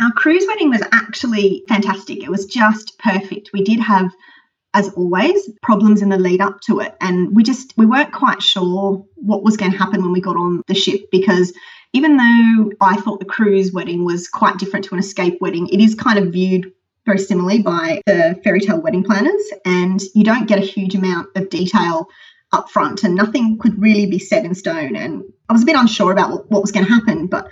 Our 0.00 0.12
cruise 0.12 0.44
wedding 0.46 0.70
was 0.70 0.82
actually 0.92 1.64
fantastic. 1.68 2.22
It 2.22 2.30
was 2.30 2.46
just 2.46 2.98
perfect. 2.98 3.50
We 3.52 3.64
did 3.64 3.80
have 3.80 4.12
as 4.74 4.90
always 4.90 5.50
problems 5.62 6.02
in 6.02 6.08
the 6.08 6.18
lead 6.18 6.40
up 6.40 6.60
to 6.60 6.80
it 6.80 6.94
and 7.00 7.34
we 7.34 7.42
just 7.42 7.72
we 7.78 7.86
weren't 7.86 8.12
quite 8.12 8.42
sure 8.42 9.04
what 9.14 9.42
was 9.42 9.56
going 9.56 9.72
to 9.72 9.78
happen 9.78 10.02
when 10.02 10.12
we 10.12 10.20
got 10.20 10.36
on 10.36 10.62
the 10.66 10.74
ship 10.74 11.00
because 11.10 11.54
even 11.92 12.16
though 12.16 12.72
I 12.80 12.96
thought 12.96 13.20
the 13.20 13.26
cruise 13.26 13.72
wedding 13.72 14.04
was 14.04 14.28
quite 14.28 14.58
different 14.58 14.84
to 14.86 14.94
an 14.94 15.00
escape 15.00 15.38
wedding, 15.40 15.68
it 15.68 15.80
is 15.80 15.94
kind 15.94 16.18
of 16.18 16.32
viewed 16.32 16.72
very 17.06 17.18
similarly 17.18 17.62
by 17.62 18.02
the 18.06 18.38
fairy 18.44 18.60
tale 18.60 18.80
wedding 18.80 19.02
planners, 19.02 19.42
and 19.64 20.02
you 20.14 20.24
don't 20.24 20.46
get 20.46 20.58
a 20.58 20.62
huge 20.62 20.94
amount 20.94 21.28
of 21.36 21.48
detail 21.48 22.08
up 22.52 22.70
front, 22.70 23.04
and 23.04 23.14
nothing 23.14 23.58
could 23.58 23.80
really 23.80 24.06
be 24.06 24.18
set 24.18 24.44
in 24.44 24.54
stone. 24.54 24.94
And 24.96 25.24
I 25.48 25.52
was 25.54 25.62
a 25.62 25.66
bit 25.66 25.76
unsure 25.76 26.12
about 26.12 26.50
what, 26.50 26.60
was 26.60 26.72
going 26.72 26.86
to 26.86 26.92
happen, 26.92 27.26
but 27.26 27.48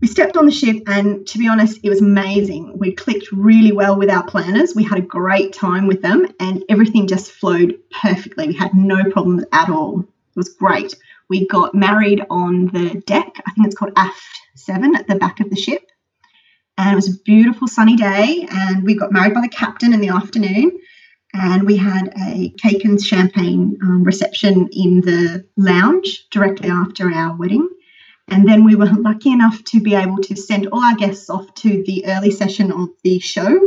we 0.00 0.08
stepped 0.08 0.36
on 0.36 0.46
the 0.46 0.52
ship, 0.52 0.82
and 0.86 1.26
to 1.26 1.38
be 1.38 1.48
honest, 1.48 1.80
it 1.82 1.88
was 1.88 2.00
amazing. 2.00 2.78
We 2.78 2.92
clicked 2.92 3.32
really 3.32 3.72
well 3.72 3.96
with 3.96 4.10
our 4.10 4.24
planners. 4.24 4.74
We 4.74 4.84
had 4.84 4.98
a 4.98 5.02
great 5.02 5.52
time 5.52 5.86
with 5.86 6.02
them, 6.02 6.26
and 6.38 6.62
everything 6.68 7.06
just 7.06 7.32
flowed 7.32 7.78
perfectly. 7.90 8.48
We 8.48 8.54
had 8.54 8.74
no 8.74 9.10
problems 9.10 9.44
at 9.50 9.70
all. 9.70 10.00
It 10.00 10.36
was 10.36 10.50
great. 10.50 10.94
We 11.28 11.46
got 11.46 11.74
married 11.74 12.24
on 12.30 12.66
the 12.66 13.02
deck. 13.06 13.40
I 13.46 13.50
think 13.52 13.66
it's 13.66 13.76
called 13.76 13.92
Aft 13.96 14.22
7 14.56 14.94
at 14.96 15.06
the 15.06 15.16
back 15.16 15.40
of 15.40 15.50
the 15.50 15.56
ship. 15.56 15.90
And 16.76 16.92
it 16.92 16.96
was 16.96 17.08
a 17.08 17.22
beautiful 17.24 17.68
sunny 17.68 17.96
day. 17.96 18.46
And 18.50 18.84
we 18.84 18.94
got 18.94 19.12
married 19.12 19.34
by 19.34 19.40
the 19.40 19.48
captain 19.48 19.92
in 19.92 20.00
the 20.00 20.08
afternoon. 20.08 20.78
And 21.32 21.64
we 21.64 21.76
had 21.76 22.12
a 22.16 22.50
cake 22.58 22.84
and 22.84 23.02
champagne 23.02 23.78
um, 23.82 24.04
reception 24.04 24.68
in 24.72 25.00
the 25.00 25.44
lounge 25.56 26.28
directly 26.30 26.68
after 26.68 27.10
our 27.10 27.36
wedding. 27.36 27.68
And 28.28 28.48
then 28.48 28.64
we 28.64 28.76
were 28.76 28.86
lucky 28.86 29.30
enough 29.32 29.62
to 29.64 29.80
be 29.80 29.94
able 29.94 30.18
to 30.18 30.36
send 30.36 30.68
all 30.68 30.82
our 30.82 30.94
guests 30.94 31.28
off 31.28 31.52
to 31.54 31.82
the 31.84 32.06
early 32.06 32.30
session 32.30 32.72
of 32.72 32.88
the 33.02 33.18
show. 33.18 33.60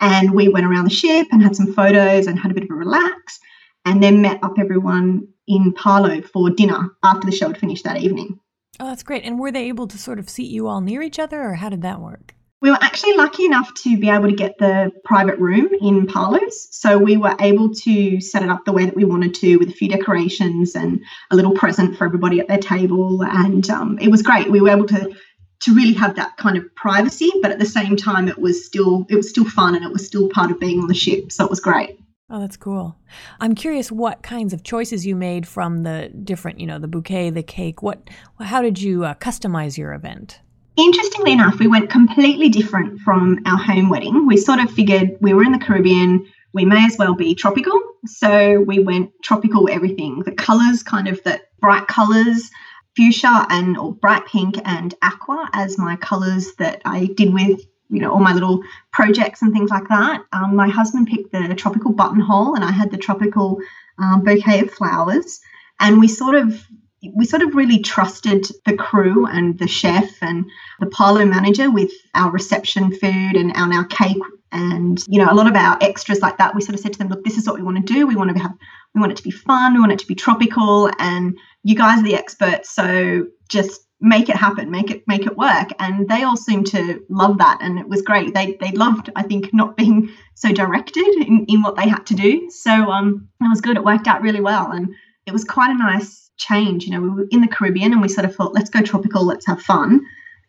And 0.00 0.32
we 0.32 0.48
went 0.48 0.66
around 0.66 0.84
the 0.84 0.90
ship 0.90 1.28
and 1.30 1.42
had 1.42 1.54
some 1.54 1.72
photos 1.72 2.26
and 2.26 2.38
had 2.38 2.50
a 2.50 2.54
bit 2.54 2.64
of 2.64 2.70
a 2.70 2.74
relax 2.74 3.38
and 3.84 4.02
then 4.02 4.22
met 4.22 4.42
up 4.42 4.58
everyone 4.58 5.28
in 5.46 5.72
Palo 5.72 6.22
for 6.22 6.50
dinner 6.50 6.90
after 7.02 7.26
the 7.26 7.36
show 7.36 7.48
had 7.48 7.58
finished 7.58 7.84
that 7.84 7.98
evening. 7.98 8.38
Oh, 8.80 8.86
that's 8.86 9.02
great. 9.02 9.24
And 9.24 9.38
were 9.38 9.52
they 9.52 9.68
able 9.68 9.86
to 9.88 9.98
sort 9.98 10.18
of 10.18 10.28
seat 10.28 10.50
you 10.50 10.66
all 10.66 10.80
near 10.80 11.02
each 11.02 11.18
other, 11.18 11.42
or 11.42 11.54
how 11.54 11.68
did 11.68 11.82
that 11.82 12.00
work? 12.00 12.34
We 12.60 12.70
were 12.70 12.78
actually 12.80 13.14
lucky 13.14 13.44
enough 13.44 13.72
to 13.82 13.98
be 13.98 14.08
able 14.08 14.28
to 14.28 14.34
get 14.34 14.56
the 14.58 14.90
private 15.04 15.38
room 15.38 15.68
in 15.82 16.06
Palo's. 16.06 16.68
So 16.70 16.96
we 16.96 17.18
were 17.18 17.36
able 17.38 17.74
to 17.74 18.20
set 18.20 18.42
it 18.42 18.48
up 18.48 18.64
the 18.64 18.72
way 18.72 18.86
that 18.86 18.96
we 18.96 19.04
wanted 19.04 19.34
to 19.34 19.58
with 19.58 19.68
a 19.68 19.72
few 19.72 19.88
decorations 19.88 20.74
and 20.74 21.00
a 21.30 21.36
little 21.36 21.52
present 21.52 21.96
for 21.96 22.06
everybody 22.06 22.40
at 22.40 22.48
their 22.48 22.58
table. 22.58 23.22
And 23.22 23.68
um, 23.68 23.98
it 23.98 24.08
was 24.08 24.22
great. 24.22 24.50
We 24.50 24.62
were 24.62 24.70
able 24.70 24.86
to 24.86 25.14
to 25.60 25.74
really 25.74 25.94
have 25.94 26.16
that 26.16 26.36
kind 26.36 26.58
of 26.58 26.74
privacy, 26.74 27.30
but 27.40 27.50
at 27.50 27.58
the 27.58 27.66
same 27.66 27.96
time 27.96 28.28
it 28.28 28.38
was 28.38 28.64
still 28.64 29.06
it 29.08 29.16
was 29.16 29.28
still 29.28 29.48
fun 29.48 29.74
and 29.74 29.84
it 29.84 29.92
was 29.92 30.06
still 30.06 30.28
part 30.28 30.50
of 30.50 30.58
being 30.58 30.80
on 30.80 30.88
the 30.88 30.94
ship. 30.94 31.32
So 31.32 31.44
it 31.44 31.50
was 31.50 31.60
great. 31.60 31.98
Oh, 32.30 32.40
that's 32.40 32.56
cool. 32.56 32.96
I'm 33.38 33.54
curious 33.54 33.92
what 33.92 34.22
kinds 34.22 34.52
of 34.52 34.62
choices 34.62 35.04
you 35.04 35.14
made 35.14 35.46
from 35.46 35.82
the 35.82 36.10
different, 36.24 36.58
you 36.58 36.66
know, 36.66 36.78
the 36.78 36.88
bouquet, 36.88 37.30
the 37.30 37.42
cake. 37.42 37.82
What, 37.82 38.08
how 38.40 38.62
did 38.62 38.80
you 38.80 39.04
uh, 39.04 39.14
customize 39.14 39.76
your 39.76 39.92
event? 39.92 40.40
Interestingly 40.76 41.32
enough, 41.32 41.60
we 41.60 41.68
went 41.68 41.90
completely 41.90 42.48
different 42.48 42.98
from 43.00 43.40
our 43.46 43.58
home 43.58 43.90
wedding. 43.90 44.26
We 44.26 44.36
sort 44.36 44.58
of 44.58 44.70
figured 44.70 45.16
we 45.20 45.34
were 45.34 45.44
in 45.44 45.52
the 45.52 45.58
Caribbean, 45.58 46.26
we 46.52 46.64
may 46.64 46.84
as 46.86 46.96
well 46.98 47.14
be 47.14 47.34
tropical. 47.34 47.78
So 48.06 48.60
we 48.60 48.78
went 48.78 49.10
tropical 49.22 49.68
everything. 49.70 50.20
The 50.24 50.32
colors, 50.32 50.82
kind 50.82 51.08
of 51.08 51.22
the 51.24 51.40
bright 51.60 51.86
colors, 51.88 52.50
fuchsia 52.96 53.46
and 53.50 53.76
or 53.76 53.92
bright 53.94 54.24
pink 54.26 54.56
and 54.64 54.94
aqua 55.02 55.48
as 55.52 55.78
my 55.78 55.96
colors 55.96 56.54
that 56.58 56.80
I 56.84 57.06
did 57.06 57.34
with 57.34 57.60
you 57.90 58.00
know 58.00 58.12
all 58.12 58.20
my 58.20 58.32
little 58.32 58.62
projects 58.92 59.42
and 59.42 59.52
things 59.52 59.70
like 59.70 59.88
that. 59.88 60.22
Um, 60.32 60.56
my 60.56 60.68
husband 60.68 61.06
picked 61.06 61.32
the 61.32 61.54
tropical 61.54 61.92
buttonhole, 61.92 62.54
and 62.54 62.64
I 62.64 62.70
had 62.70 62.90
the 62.90 62.98
tropical 62.98 63.58
um, 63.98 64.22
bouquet 64.22 64.60
of 64.60 64.70
flowers. 64.70 65.40
And 65.80 66.00
we 66.00 66.08
sort 66.08 66.34
of 66.34 66.66
we 67.14 67.24
sort 67.26 67.42
of 67.42 67.54
really 67.54 67.80
trusted 67.80 68.46
the 68.64 68.76
crew 68.76 69.26
and 69.26 69.58
the 69.58 69.68
chef 69.68 70.22
and 70.22 70.46
the 70.80 70.86
Palo 70.86 71.24
manager 71.26 71.70
with 71.70 71.90
our 72.14 72.30
reception 72.30 72.90
food 72.90 73.36
and 73.36 73.52
our, 73.54 73.72
our 73.74 73.84
cake 73.84 74.22
and 74.52 75.04
you 75.08 75.18
know 75.18 75.30
a 75.30 75.34
lot 75.34 75.46
of 75.46 75.54
our 75.54 75.76
extras 75.80 76.20
like 76.20 76.38
that. 76.38 76.54
We 76.54 76.62
sort 76.62 76.74
of 76.74 76.80
said 76.80 76.92
to 76.94 76.98
them, 76.98 77.08
look, 77.08 77.24
this 77.24 77.36
is 77.36 77.46
what 77.46 77.56
we 77.56 77.62
want 77.62 77.84
to 77.84 77.92
do. 77.92 78.06
We 78.06 78.16
want 78.16 78.34
to 78.34 78.42
have 78.42 78.54
we 78.94 79.00
want 79.00 79.12
it 79.12 79.16
to 79.16 79.24
be 79.24 79.32
fun. 79.32 79.74
We 79.74 79.80
want 79.80 79.92
it 79.92 79.98
to 79.98 80.06
be 80.06 80.14
tropical, 80.14 80.90
and 80.98 81.36
you 81.64 81.74
guys 81.74 81.98
are 81.98 82.04
the 82.04 82.14
experts. 82.14 82.70
So 82.70 83.26
just 83.48 83.82
make 84.04 84.28
it 84.28 84.36
happen, 84.36 84.70
make 84.70 84.90
it 84.90 85.02
make 85.08 85.26
it 85.26 85.36
work. 85.36 85.70
And 85.78 86.08
they 86.08 86.22
all 86.22 86.36
seemed 86.36 86.66
to 86.68 87.02
love 87.08 87.38
that, 87.38 87.58
and 87.60 87.78
it 87.78 87.88
was 87.88 88.02
great. 88.02 88.34
They 88.34 88.56
they 88.60 88.70
loved, 88.72 89.10
I 89.16 89.22
think, 89.22 89.52
not 89.52 89.76
being 89.76 90.10
so 90.34 90.52
directed 90.52 91.06
in, 91.26 91.46
in 91.48 91.62
what 91.62 91.76
they 91.76 91.88
had 91.88 92.06
to 92.06 92.14
do. 92.14 92.50
So 92.50 92.70
um, 92.70 93.28
it 93.40 93.48
was 93.48 93.60
good. 93.60 93.76
It 93.76 93.84
worked 93.84 94.06
out 94.06 94.22
really 94.22 94.40
well, 94.40 94.70
and 94.70 94.94
it 95.26 95.32
was 95.32 95.44
quite 95.44 95.70
a 95.70 95.78
nice 95.78 96.30
change. 96.36 96.84
You 96.84 96.92
know, 96.92 97.00
we 97.00 97.08
were 97.08 97.26
in 97.30 97.40
the 97.40 97.48
Caribbean 97.48 97.92
and 97.92 98.02
we 98.02 98.08
sort 98.08 98.26
of 98.26 98.34
thought, 98.34 98.54
let's 98.54 98.70
go 98.70 98.82
tropical, 98.82 99.24
let's 99.24 99.46
have 99.46 99.62
fun. 99.62 100.00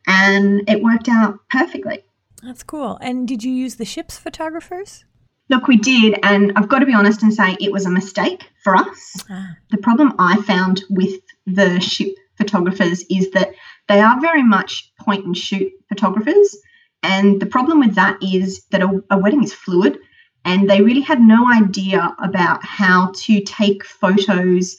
And 0.08 0.68
it 0.70 0.84
worked 0.84 1.08
out 1.08 1.40
perfectly. 1.50 2.04
That's 2.44 2.64
cool. 2.64 2.98
And 3.02 3.28
did 3.28 3.44
you 3.44 3.52
use 3.52 3.76
the 3.76 3.86
ship's 3.86 4.18
photographers? 4.18 5.06
Look, 5.50 5.68
we 5.68 5.78
did, 5.78 6.20
and 6.24 6.52
I've 6.56 6.68
got 6.68 6.80
to 6.80 6.88
be 6.88 6.94
honest 6.94 7.22
and 7.22 7.32
say 7.32 7.56
it 7.60 7.72
was 7.72 7.86
a 7.86 7.92
mistake 7.92 8.50
for 8.64 8.76
us. 8.76 9.24
Ah. 9.30 9.56
The 9.70 9.78
problem 9.78 10.14
I 10.18 10.42
found 10.42 10.84
with 10.90 11.22
the 11.46 11.80
ship 11.80 12.16
photographers 12.38 13.04
is 13.10 13.32
that 13.32 13.54
they 13.88 14.00
are 14.00 14.20
very 14.22 14.44
much 14.44 14.92
point 15.00 15.26
and 15.26 15.38
shoot 15.38 15.72
photographers. 15.90 16.58
And 17.04 17.42
the 17.42 17.46
problem 17.46 17.80
with 17.80 17.96
that 17.96 18.18
is 18.22 18.66
that 18.72 18.82
a, 18.82 19.04
a 19.12 19.18
wedding 19.18 19.44
is 19.44 19.54
fluid, 19.54 20.00
and 20.44 20.70
they 20.70 20.82
really 20.82 21.02
had 21.02 21.22
no 21.22 21.52
idea 21.52 22.16
about 22.20 22.64
how 22.64 23.12
to 23.16 23.42
take 23.42 23.84
photos 23.84 24.76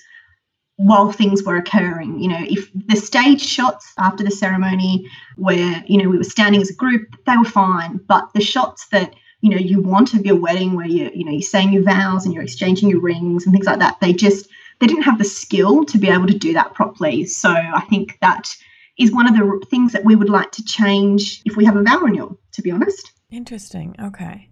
while 0.77 1.11
things 1.11 1.43
were 1.43 1.57
occurring. 1.57 2.21
You 2.21 2.29
know, 2.29 2.41
if 2.41 2.71
the 2.75 2.97
stage 2.97 3.41
shots 3.41 3.93
after 3.99 4.23
the 4.23 4.31
ceremony 4.31 5.09
where, 5.37 5.83
you 5.87 6.03
know, 6.03 6.09
we 6.09 6.19
were 6.19 6.25
standing 6.25 6.61
as 6.61 6.71
a 6.71 6.75
group, 6.75 7.09
they 7.27 7.37
were 7.37 7.45
fine. 7.45 8.01
But 8.07 8.33
the 8.35 8.41
shots 8.41 8.87
that 8.89 9.15
you 9.41 9.51
know 9.51 9.59
you 9.59 9.81
want 9.81 10.15
of 10.15 10.25
your 10.27 10.37
wedding 10.37 10.75
where 10.75 10.87
you 10.87 11.11
you 11.15 11.25
know 11.25 11.31
you're 11.31 11.43
saying 11.43 11.73
your 11.73 11.83
vows 11.83 12.25
and 12.25 12.35
you're 12.35 12.43
exchanging 12.43 12.89
your 12.89 13.01
rings 13.01 13.45
and 13.45 13.53
things 13.53 13.67
like 13.67 13.79
that 13.79 13.99
they 14.01 14.13
just 14.13 14.49
they 14.81 14.87
didn't 14.87 15.05
have 15.05 15.19
the 15.19 15.25
skill 15.25 15.85
to 15.85 15.99
be 15.99 16.09
able 16.09 16.27
to 16.27 16.39
do 16.39 16.53
that 16.53 16.75
properly. 16.75 17.25
So 17.25 17.51
i 17.51 17.81
think 17.89 18.19
that 18.21 18.55
is 18.99 19.13
one 19.13 19.29
of 19.29 19.35
the 19.35 19.67
things 19.71 19.93
that 19.93 20.05
we 20.05 20.17
would 20.17 20.31
like 20.31 20.53
to 20.53 20.65
change 20.65 21.43
if 21.45 21.57
we 21.57 21.65
have 21.65 21.77
a 21.77 21.83
vow 21.83 21.99
renewal 21.99 22.39
to 22.53 22.63
be 22.63 22.71
honest. 22.71 23.13
Interesting. 23.31 23.95
Okay. 24.01 24.49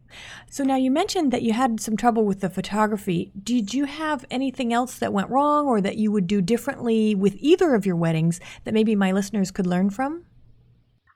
So 0.50 0.62
now 0.62 0.76
you 0.76 0.90
mentioned 0.90 1.33
that 1.33 1.43
you 1.43 1.52
had 1.52 1.81
some 1.81 1.97
trouble 1.97 2.25
with 2.25 2.40
the 2.40 2.50
photography. 2.50 3.33
Did 3.43 3.75
you 3.75 3.85
have 3.85 4.25
anything 4.31 4.73
else 4.73 4.99
that 4.99 5.12
went 5.12 5.31
wrong 5.31 5.66
or 5.66 5.81
that 5.81 5.97
you 5.97 6.12
would 6.12 6.26
do 6.26 6.40
differently 6.40 7.14
with 7.14 7.35
either 7.38 7.75
of 7.75 7.87
your 7.87 7.97
weddings 7.97 8.40
that 8.64 8.75
maybe 8.75 8.95
my 8.95 9.12
listeners 9.12 9.50
could 9.50 9.66
learn 9.66 9.90
from? 9.90 10.25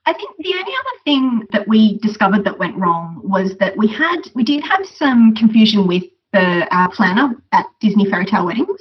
I 0.07 0.15
think 0.15 0.31
the 0.39 0.55
only 0.55 0.73
other 0.73 0.99
thing 1.05 1.47
that 1.53 1.69
we 1.69 1.99
discovered 1.99 2.45
that 2.45 2.59
went 2.59 2.77
wrong 2.77 3.21
was 3.23 3.57
that 3.59 3.77
we 3.77 3.89
had 3.89 4.17
we 4.35 4.43
did 4.43 4.65
have 4.65 4.87
some 4.87 5.35
confusion 5.35 5.87
with 5.87 6.05
the 6.33 6.67
our 6.75 6.91
planner 6.91 7.35
at 7.53 7.67
Disney 7.81 8.09
Fairy 8.09 8.25
Tale 8.25 8.47
Weddings, 8.47 8.81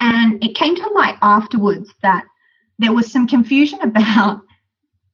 and 0.00 0.42
it 0.42 0.54
came 0.54 0.74
to 0.76 0.88
light 0.90 1.16
afterwards 1.22 1.92
that 2.02 2.24
there 2.78 2.92
was 2.92 3.10
some 3.12 3.26
confusion 3.26 3.80
about 3.82 4.40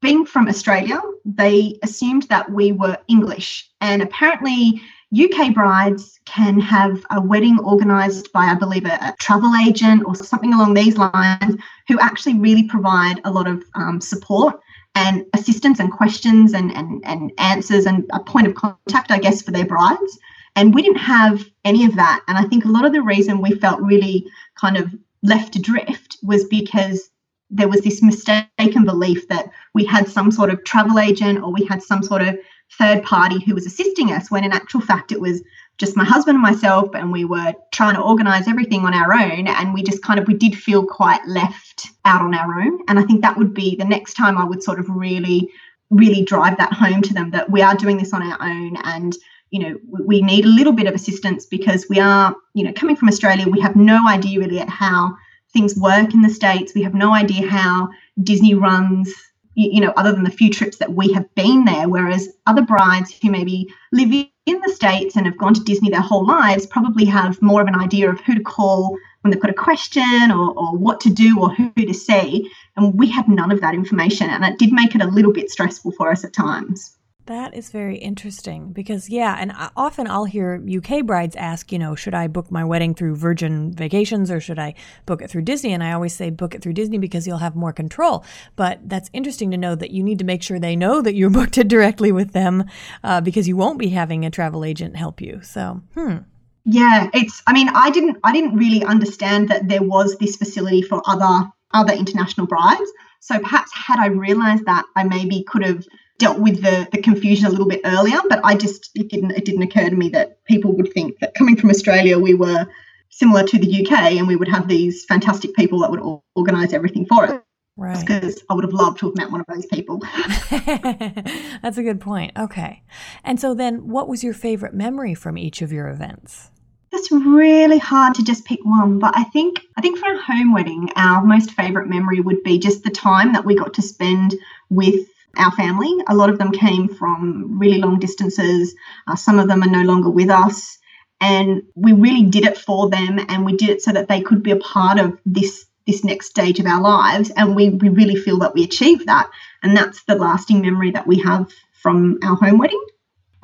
being 0.00 0.24
from 0.24 0.48
Australia. 0.48 1.00
They 1.24 1.78
assumed 1.82 2.24
that 2.24 2.50
we 2.50 2.72
were 2.72 2.98
English, 3.08 3.68
and 3.80 4.02
apparently 4.02 4.80
UK 5.14 5.54
brides 5.54 6.18
can 6.24 6.58
have 6.60 7.04
a 7.10 7.20
wedding 7.20 7.58
organised 7.60 8.32
by, 8.32 8.46
I 8.46 8.54
believe, 8.54 8.84
a, 8.84 8.94
a, 9.00 9.14
travel 9.20 9.52
agent 9.66 10.02
or 10.04 10.16
something 10.16 10.52
along 10.52 10.74
these 10.74 10.96
lines, 10.96 11.56
who 11.88 11.98
actually 12.00 12.38
really 12.38 12.64
provide 12.64 13.20
a 13.24 13.30
lot 13.30 13.46
of 13.46 13.62
um, 13.74 14.00
support 14.00 14.60
and 14.96 15.24
assistance 15.34 15.78
and 15.78 15.92
questions 15.92 16.54
and, 16.54 16.74
and, 16.74 17.04
and 17.04 17.32
answers 17.38 17.86
and 17.86 18.04
a 18.12 18.20
point 18.20 18.46
of 18.46 18.54
contact, 18.54 19.10
I 19.10 19.18
guess, 19.18 19.42
for 19.42 19.52
their 19.52 19.66
brides. 19.66 20.18
And 20.56 20.74
we 20.74 20.82
didn't 20.82 20.98
have 20.98 21.44
any 21.64 21.84
of 21.84 21.94
that. 21.96 22.22
And 22.26 22.38
I 22.38 22.44
think 22.44 22.64
a 22.64 22.70
lot 22.70 22.86
of 22.86 22.92
the 22.92 23.02
reason 23.02 23.42
we 23.42 23.52
felt 23.52 23.80
really 23.82 24.26
kind 24.56 24.76
of 24.76 24.94
left 25.22 25.56
adrift 25.56 26.16
was 26.22 26.44
because 26.44 27.10
there 27.50 27.68
was 27.68 27.80
this 27.82 28.02
mistaken 28.02 28.84
belief 28.84 29.28
that 29.28 29.50
we 29.74 29.84
had 29.84 30.08
some 30.08 30.30
sort 30.32 30.50
of 30.50 30.64
travel 30.64 30.98
agent 30.98 31.42
or 31.42 31.52
we 31.52 31.64
had 31.64 31.82
some 31.82 32.02
sort 32.02 32.22
of 32.22 32.36
third 32.72 33.02
party 33.04 33.42
who 33.44 33.54
was 33.54 33.66
assisting 33.66 34.12
us, 34.12 34.30
when 34.30 34.44
in 34.44 34.52
actual 34.52 34.80
fact 34.80 35.12
it 35.12 35.20
was 35.20 35.42
just 35.78 35.96
my 35.96 36.04
husband 36.04 36.36
and 36.36 36.42
myself 36.42 36.88
and 36.94 37.12
we 37.12 37.24
were 37.24 37.52
trying 37.70 37.94
to 37.94 38.00
organize 38.00 38.48
everything 38.48 38.84
on 38.84 38.94
our 38.94 39.12
own 39.12 39.46
and 39.46 39.74
we 39.74 39.82
just 39.82 40.02
kind 40.02 40.18
of 40.18 40.26
we 40.26 40.34
did 40.34 40.56
feel 40.56 40.84
quite 40.84 41.24
left 41.26 41.88
out 42.04 42.22
on 42.22 42.34
our 42.34 42.60
own. 42.60 42.80
And 42.88 42.98
i 42.98 43.02
think 43.02 43.20
that 43.20 43.36
would 43.36 43.52
be 43.54 43.76
the 43.76 43.84
next 43.84 44.14
time 44.14 44.38
i 44.38 44.44
would 44.44 44.62
sort 44.62 44.80
of 44.80 44.88
really 44.88 45.50
really 45.90 46.24
drive 46.24 46.56
that 46.58 46.72
home 46.72 47.02
to 47.02 47.14
them 47.14 47.30
that 47.30 47.50
we 47.50 47.62
are 47.62 47.76
doing 47.76 47.96
this 47.96 48.12
on 48.12 48.22
our 48.22 48.38
own 48.40 48.76
and 48.84 49.16
you 49.50 49.60
know 49.60 49.76
we 50.04 50.20
need 50.22 50.44
a 50.44 50.48
little 50.48 50.72
bit 50.72 50.86
of 50.86 50.94
assistance 50.94 51.46
because 51.46 51.86
we 51.88 51.98
are 52.00 52.34
you 52.54 52.64
know 52.64 52.72
coming 52.72 52.96
from 52.96 53.08
australia 53.08 53.48
we 53.48 53.60
have 53.60 53.76
no 53.76 54.06
idea 54.08 54.38
really 54.38 54.60
at 54.60 54.68
how 54.68 55.16
things 55.52 55.76
work 55.76 56.12
in 56.14 56.22
the 56.22 56.30
states 56.30 56.74
we 56.74 56.82
have 56.82 56.94
no 56.94 57.14
idea 57.14 57.48
how 57.48 57.88
disney 58.22 58.54
runs 58.54 59.12
you 59.54 59.80
know 59.80 59.92
other 59.96 60.12
than 60.12 60.24
the 60.24 60.30
few 60.30 60.50
trips 60.50 60.78
that 60.78 60.92
we 60.92 61.12
have 61.12 61.32
been 61.34 61.64
there 61.64 61.88
whereas 61.88 62.28
other 62.46 62.62
brides 62.62 63.14
who 63.22 63.30
maybe 63.30 63.68
live 63.92 64.28
in 64.46 64.60
the 64.64 64.72
States 64.72 65.16
and 65.16 65.26
have 65.26 65.36
gone 65.36 65.54
to 65.54 65.62
Disney 65.64 65.90
their 65.90 66.00
whole 66.00 66.24
lives 66.24 66.66
probably 66.66 67.04
have 67.04 67.42
more 67.42 67.60
of 67.60 67.66
an 67.66 67.74
idea 67.74 68.08
of 68.08 68.20
who 68.20 68.34
to 68.34 68.42
call 68.42 68.96
when 69.20 69.32
they've 69.32 69.40
got 69.40 69.50
a 69.50 69.54
question 69.54 70.30
or, 70.30 70.56
or 70.56 70.76
what 70.76 71.00
to 71.00 71.10
do 71.10 71.40
or 71.40 71.52
who 71.52 71.72
to 71.74 71.92
see. 71.92 72.48
And 72.76 72.96
we 72.96 73.10
had 73.10 73.28
none 73.28 73.50
of 73.50 73.60
that 73.60 73.74
information. 73.74 74.30
And 74.30 74.44
it 74.44 74.58
did 74.58 74.72
make 74.72 74.94
it 74.94 75.02
a 75.02 75.06
little 75.08 75.32
bit 75.32 75.50
stressful 75.50 75.92
for 75.92 76.12
us 76.12 76.24
at 76.24 76.32
times. 76.32 76.96
That 77.26 77.54
is 77.54 77.70
very 77.70 77.96
interesting 77.98 78.72
because, 78.72 79.10
yeah, 79.10 79.36
and 79.38 79.52
often 79.76 80.06
I'll 80.06 80.26
hear 80.26 80.62
UK 80.64 81.04
brides 81.04 81.34
ask, 81.34 81.72
you 81.72 81.78
know, 81.78 81.96
should 81.96 82.14
I 82.14 82.28
book 82.28 82.52
my 82.52 82.64
wedding 82.64 82.94
through 82.94 83.16
Virgin 83.16 83.72
Vacations 83.72 84.30
or 84.30 84.38
should 84.38 84.60
I 84.60 84.74
book 85.06 85.20
it 85.20 85.28
through 85.28 85.42
Disney? 85.42 85.72
And 85.72 85.82
I 85.82 85.90
always 85.90 86.14
say 86.14 86.30
book 86.30 86.54
it 86.54 86.62
through 86.62 86.74
Disney 86.74 86.98
because 86.98 87.26
you'll 87.26 87.38
have 87.38 87.56
more 87.56 87.72
control. 87.72 88.24
But 88.54 88.88
that's 88.88 89.10
interesting 89.12 89.50
to 89.50 89.56
know 89.56 89.74
that 89.74 89.90
you 89.90 90.04
need 90.04 90.20
to 90.20 90.24
make 90.24 90.44
sure 90.44 90.60
they 90.60 90.76
know 90.76 91.02
that 91.02 91.16
you 91.16 91.28
booked 91.36 91.58
it 91.58 91.66
directly 91.66 92.12
with 92.12 92.32
them 92.32 92.64
uh, 93.02 93.20
because 93.20 93.48
you 93.48 93.56
won't 93.56 93.80
be 93.80 93.88
having 93.88 94.24
a 94.24 94.30
travel 94.30 94.64
agent 94.64 94.94
help 94.94 95.20
you. 95.20 95.40
So, 95.42 95.82
hmm. 95.94 96.18
Yeah, 96.64 97.10
it's. 97.12 97.42
I 97.46 97.52
mean, 97.52 97.68
I 97.68 97.90
didn't. 97.90 98.18
I 98.24 98.32
didn't 98.32 98.56
really 98.56 98.84
understand 98.84 99.48
that 99.50 99.68
there 99.68 99.84
was 99.84 100.16
this 100.18 100.34
facility 100.34 100.82
for 100.82 101.00
other 101.06 101.48
other 101.72 101.92
international 101.92 102.46
brides. 102.46 102.90
So 103.20 103.38
perhaps 103.38 103.70
had 103.74 103.98
I 103.98 104.06
realised 104.06 104.66
that, 104.66 104.84
I 104.94 105.04
maybe 105.04 105.44
could 105.44 105.64
have 105.64 105.84
dealt 106.18 106.38
with 106.38 106.62
the, 106.62 106.88
the 106.92 107.02
confusion 107.02 107.46
a 107.46 107.50
little 107.50 107.68
bit 107.68 107.80
earlier, 107.84 108.18
but 108.28 108.40
I 108.44 108.56
just 108.56 108.90
it 108.94 109.08
didn't 109.08 109.32
it 109.32 109.44
didn't 109.44 109.62
occur 109.62 109.88
to 109.88 109.96
me 109.96 110.08
that 110.10 110.44
people 110.44 110.72
would 110.76 110.92
think 110.92 111.18
that 111.20 111.34
coming 111.34 111.56
from 111.56 111.70
Australia 111.70 112.18
we 112.18 112.34
were 112.34 112.66
similar 113.10 113.42
to 113.44 113.58
the 113.58 113.86
UK 113.86 114.12
and 114.12 114.26
we 114.26 114.36
would 114.36 114.48
have 114.48 114.68
these 114.68 115.04
fantastic 115.04 115.54
people 115.54 115.80
that 115.80 115.90
would 115.90 116.20
organise 116.34 116.72
everything 116.72 117.06
for 117.06 117.24
us. 117.24 117.40
Right. 117.78 117.98
Because 117.98 118.42
I 118.48 118.54
would 118.54 118.64
have 118.64 118.72
loved 118.72 119.00
to 119.00 119.06
have 119.06 119.16
met 119.16 119.30
one 119.30 119.40
of 119.40 119.46
those 119.48 119.66
people. 119.66 119.98
That's 120.50 121.76
a 121.76 121.82
good 121.82 122.00
point. 122.00 122.32
Okay. 122.38 122.82
And 123.22 123.38
so 123.38 123.54
then 123.54 123.88
what 123.88 124.08
was 124.08 124.24
your 124.24 124.32
favorite 124.32 124.72
memory 124.72 125.14
from 125.14 125.36
each 125.36 125.60
of 125.60 125.72
your 125.72 125.88
events? 125.88 126.50
That's 126.90 127.12
really 127.12 127.78
hard 127.78 128.14
to 128.14 128.24
just 128.24 128.46
pick 128.46 128.60
one, 128.64 128.98
but 128.98 129.14
I 129.14 129.24
think 129.24 129.60
I 129.76 129.82
think 129.82 129.98
for 129.98 130.10
a 130.10 130.18
home 130.18 130.54
wedding, 130.54 130.88
our 130.96 131.22
most 131.22 131.50
favorite 131.50 131.88
memory 131.88 132.20
would 132.20 132.42
be 132.42 132.58
just 132.58 132.84
the 132.84 132.90
time 132.90 133.34
that 133.34 133.44
we 133.44 133.54
got 133.54 133.74
to 133.74 133.82
spend 133.82 134.34
with 134.70 135.06
our 135.36 135.52
family. 135.52 135.92
A 136.08 136.14
lot 136.14 136.30
of 136.30 136.38
them 136.38 136.52
came 136.52 136.88
from 136.88 137.58
really 137.58 137.78
long 137.78 137.98
distances. 137.98 138.74
Uh, 139.06 139.16
some 139.16 139.38
of 139.38 139.48
them 139.48 139.62
are 139.62 139.70
no 139.70 139.82
longer 139.82 140.10
with 140.10 140.30
us. 140.30 140.78
And 141.20 141.62
we 141.74 141.92
really 141.92 142.24
did 142.24 142.44
it 142.44 142.58
for 142.58 142.90
them 142.90 143.18
and 143.28 143.44
we 143.44 143.56
did 143.56 143.70
it 143.70 143.82
so 143.82 143.92
that 143.92 144.08
they 144.08 144.20
could 144.20 144.42
be 144.42 144.50
a 144.50 144.56
part 144.56 144.98
of 144.98 145.18
this 145.24 145.66
this 145.86 146.02
next 146.02 146.26
stage 146.26 146.58
of 146.58 146.66
our 146.66 146.80
lives. 146.80 147.30
And 147.36 147.54
we, 147.54 147.70
we 147.70 147.88
really 147.88 148.16
feel 148.16 148.38
that 148.40 148.54
we 148.54 148.64
achieved 148.64 149.06
that. 149.06 149.30
And 149.62 149.76
that's 149.76 150.02
the 150.04 150.16
lasting 150.16 150.60
memory 150.60 150.90
that 150.90 151.06
we 151.06 151.20
have 151.20 151.48
from 151.80 152.18
our 152.24 152.36
home 152.36 152.58
wedding. 152.58 152.82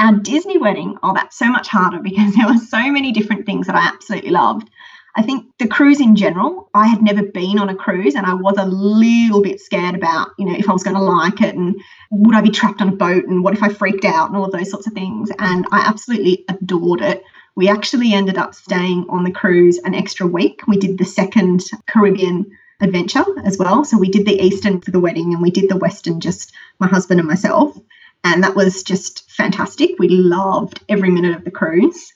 Our 0.00 0.14
Disney 0.14 0.58
wedding, 0.58 0.98
oh, 1.04 1.14
that's 1.14 1.38
so 1.38 1.48
much 1.48 1.68
harder 1.68 1.98
because 2.02 2.34
there 2.34 2.48
were 2.48 2.58
so 2.58 2.90
many 2.90 3.12
different 3.12 3.46
things 3.46 3.68
that 3.68 3.76
I 3.76 3.86
absolutely 3.86 4.30
loved. 4.30 4.68
I 5.14 5.22
think 5.22 5.46
the 5.58 5.68
cruise 5.68 6.00
in 6.00 6.16
general, 6.16 6.70
I 6.72 6.86
had 6.86 7.02
never 7.02 7.22
been 7.22 7.58
on 7.58 7.68
a 7.68 7.74
cruise 7.74 8.14
and 8.14 8.24
I 8.24 8.34
was 8.34 8.56
a 8.56 8.64
little 8.64 9.42
bit 9.42 9.60
scared 9.60 9.94
about, 9.94 10.30
you 10.38 10.46
know, 10.46 10.56
if 10.56 10.68
I 10.68 10.72
was 10.72 10.82
going 10.82 10.96
to 10.96 11.02
like 11.02 11.42
it 11.42 11.54
and 11.54 11.78
would 12.10 12.34
I 12.34 12.40
be 12.40 12.50
trapped 12.50 12.80
on 12.80 12.88
a 12.88 12.96
boat 12.96 13.24
and 13.26 13.44
what 13.44 13.52
if 13.52 13.62
I 13.62 13.68
freaked 13.68 14.06
out 14.06 14.28
and 14.28 14.36
all 14.36 14.46
of 14.46 14.52
those 14.52 14.70
sorts 14.70 14.86
of 14.86 14.94
things. 14.94 15.30
And 15.38 15.66
I 15.70 15.80
absolutely 15.80 16.44
adored 16.48 17.02
it. 17.02 17.22
We 17.54 17.68
actually 17.68 18.14
ended 18.14 18.38
up 18.38 18.54
staying 18.54 19.04
on 19.10 19.24
the 19.24 19.30
cruise 19.30 19.78
an 19.78 19.94
extra 19.94 20.26
week. 20.26 20.62
We 20.66 20.78
did 20.78 20.96
the 20.96 21.04
second 21.04 21.62
Caribbean 21.86 22.50
adventure 22.80 23.24
as 23.44 23.58
well. 23.58 23.84
So 23.84 23.98
we 23.98 24.08
did 24.08 24.24
the 24.24 24.40
Eastern 24.40 24.80
for 24.80 24.92
the 24.92 25.00
wedding 25.00 25.34
and 25.34 25.42
we 25.42 25.50
did 25.50 25.68
the 25.68 25.76
Western 25.76 26.20
just 26.20 26.52
my 26.78 26.88
husband 26.88 27.20
and 27.20 27.28
myself. 27.28 27.78
And 28.24 28.42
that 28.44 28.54
was 28.54 28.82
just 28.82 29.30
fantastic. 29.30 29.98
We 29.98 30.08
loved 30.08 30.82
every 30.88 31.10
minute 31.10 31.36
of 31.36 31.44
the 31.44 31.50
cruise. 31.50 32.14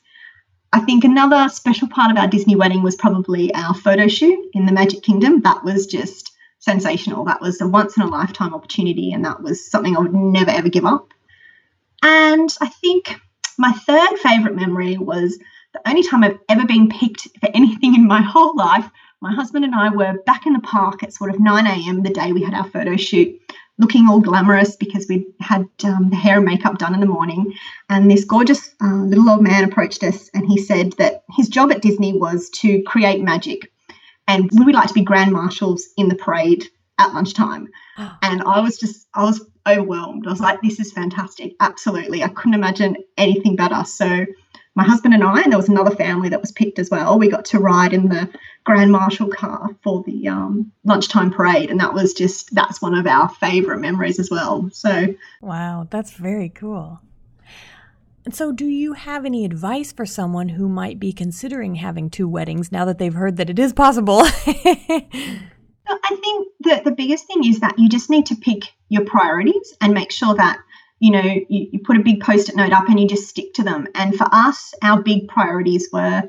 I 0.73 0.81
think 0.81 1.05
another 1.05 1.49
special 1.49 1.89
part 1.89 2.11
of 2.11 2.19
our 2.19 2.27
Disney 2.27 2.57
wedding 2.57 2.83
was 2.83 2.97
probably 2.97 3.55
our 3.55 3.75
photo 3.75 4.09
shoot 4.09 4.39
in 4.53 4.67
the 4.67 4.73
Magic 4.73 5.03
Kingdom. 5.03 5.41
That 5.43 5.65
was 5.65 5.87
just 5.87 6.33
sensational. 6.59 7.25
That 7.25 7.41
was 7.41 7.61
a 7.61 7.69
once 7.69 7.97
in 7.97 8.03
a 8.03 8.09
lifetime 8.09 8.53
opportunity, 8.53 9.13
and 9.13 9.25
that 9.25 9.43
was 9.43 9.71
something 9.71 9.97
I 9.97 10.01
would 10.01 10.15
never 10.15 10.51
ever 10.51 10.69
give 10.69 10.85
up. 10.85 11.13
And 12.03 12.55
I 12.61 12.69
think 12.69 13.17
my 13.59 13.73
third 13.73 14.19
favorite 14.19 14.55
memory 14.55 14.99
was 14.99 15.39
the 15.73 15.89
only 15.89 16.03
time 16.03 16.25
I've 16.25 16.39
ever 16.49 16.67
been 16.67 16.89
picked 16.89 17.29
for 17.41 17.49
anything 17.55 17.95
in 17.95 18.07
my 18.07 18.21
whole 18.21 18.55
life. 18.57 18.89
My 19.21 19.33
husband 19.33 19.65
and 19.65 19.75
I 19.75 19.89
were 19.89 20.23
back 20.27 20.47
in 20.47 20.53
the 20.53 20.61
park 20.61 21.03
at 21.03 21.13
sort 21.13 21.31
of 21.31 21.41
9 21.41 21.67
a.m. 21.67 22.03
the 22.03 22.11
day 22.11 22.33
we 22.33 22.43
had 22.43 22.55
our 22.55 22.69
photo 22.69 22.97
shoot 22.97 23.41
looking 23.79 24.09
all 24.09 24.21
glamorous 24.21 24.77
because 24.77 25.07
we 25.09 25.27
had 25.41 25.67
um, 25.85 26.09
the 26.11 26.17
hair 26.17 26.37
and 26.37 26.45
makeup 26.45 26.79
done 26.79 26.95
in 26.95 27.01
the 27.01 27.07
morning. 27.07 27.53
And 27.89 28.11
this 28.11 28.25
gorgeous 28.25 28.75
uh, 28.83 29.03
little 29.05 29.29
old 29.29 29.43
man 29.43 29.65
approached 29.65 30.03
us 30.03 30.31
and 30.35 30.47
he 30.47 30.59
said 30.59 30.93
that 30.95 31.25
his 31.37 31.49
job 31.49 31.71
at 31.73 31.83
Disney 31.83 32.19
was 32.19 32.49
to 32.61 32.83
create 32.83 33.23
magic. 33.23 33.71
and 34.29 34.51
we 34.65 34.73
like 34.73 34.89
to 34.89 34.95
be 34.95 35.03
grand 35.03 35.33
marshals 35.33 35.87
in 35.97 36.09
the 36.09 36.15
parade 36.17 36.65
at 36.99 37.13
lunchtime. 37.15 37.69
And 38.23 38.43
I 38.43 38.61
was 38.61 38.77
just, 38.79 39.07
I 39.15 39.25
was 39.25 39.41
overwhelmed. 39.67 40.27
I 40.27 40.31
was 40.31 40.41
like, 40.41 40.61
this 40.61 40.79
is 40.81 40.93
fantastic. 40.93 41.55
Absolutely. 41.61 42.23
I 42.23 42.29
couldn't 42.29 42.55
imagine 42.55 42.97
anything 43.17 43.57
better. 43.57 43.85
So 43.85 44.27
my 44.77 44.85
husband 44.85 45.15
and 45.15 45.25
I, 45.25 45.41
and 45.41 45.51
there 45.51 45.59
was 45.59 45.71
another 45.71 45.97
family 45.97 46.29
that 46.29 46.41
was 46.41 46.53
picked 46.53 46.79
as 46.79 46.91
well. 46.91 47.19
We 47.19 47.31
got 47.31 47.47
to 47.47 47.59
ride 47.59 47.95
in 47.95 48.11
the 48.11 48.29
Grand 48.65 48.93
Marshal 48.93 49.29
car 49.29 49.71
for 49.83 50.05
the 50.07 50.29
um, 50.29 50.71
lunchtime 50.85 51.31
parade, 51.31 51.71
and 51.71 51.81
that 51.81 51.95
was 51.95 52.13
just 52.13 52.55
that's 52.55 52.83
one 52.83 52.95
of 52.95 53.07
our 53.07 53.29
favourite 53.29 53.81
memories 53.81 54.19
as 54.19 54.31
well. 54.31 54.69
So, 54.73 55.15
wow, 55.41 55.89
that's 55.91 56.13
very 56.13 56.51
cool. 56.51 57.01
And 58.27 58.35
so, 58.35 58.53
do 58.53 58.67
you 58.67 58.93
have 58.93 59.25
any 59.25 59.47
advice 59.47 59.93
for 59.93 60.05
someone 60.05 60.51
who 60.51 60.69
might 60.69 61.01
be 61.01 61.13
considering 61.13 61.77
having 61.77 62.11
two 62.11 62.29
weddings 62.29 62.71
now 62.71 62.85
that 62.85 62.99
they've 62.99 63.15
heard 63.15 63.39
that 63.39 63.49
it 63.49 63.59
is 63.59 63.73
possible? 63.73 64.23
I 65.89 66.17
think 66.21 66.49
that 66.61 66.85
the 66.85 66.91
biggest 66.91 67.27
thing 67.27 67.47
is 67.47 67.61
that 67.61 67.79
you 67.79 67.89
just 67.89 68.11
need 68.11 68.27
to 68.27 68.35
pick 68.35 68.65
your 68.89 69.05
priorities 69.05 69.75
and 69.81 69.95
make 69.95 70.11
sure 70.11 70.35
that 70.35 70.59
you 70.99 71.11
know 71.11 71.23
you, 71.23 71.69
you 71.73 71.79
put 71.81 71.97
a 71.97 72.03
big 72.03 72.21
post-it 72.21 72.57
note 72.57 72.73
up 72.73 72.89
and 72.89 72.99
you 72.99 73.09
just 73.09 73.29
stick 73.29 73.55
to 73.55 73.63
them. 73.63 73.87
And 73.95 74.17
for 74.17 74.27
us, 74.33 74.75
our 74.83 75.03
big 75.03 75.29
priorities 75.29 75.89
were 75.93 76.23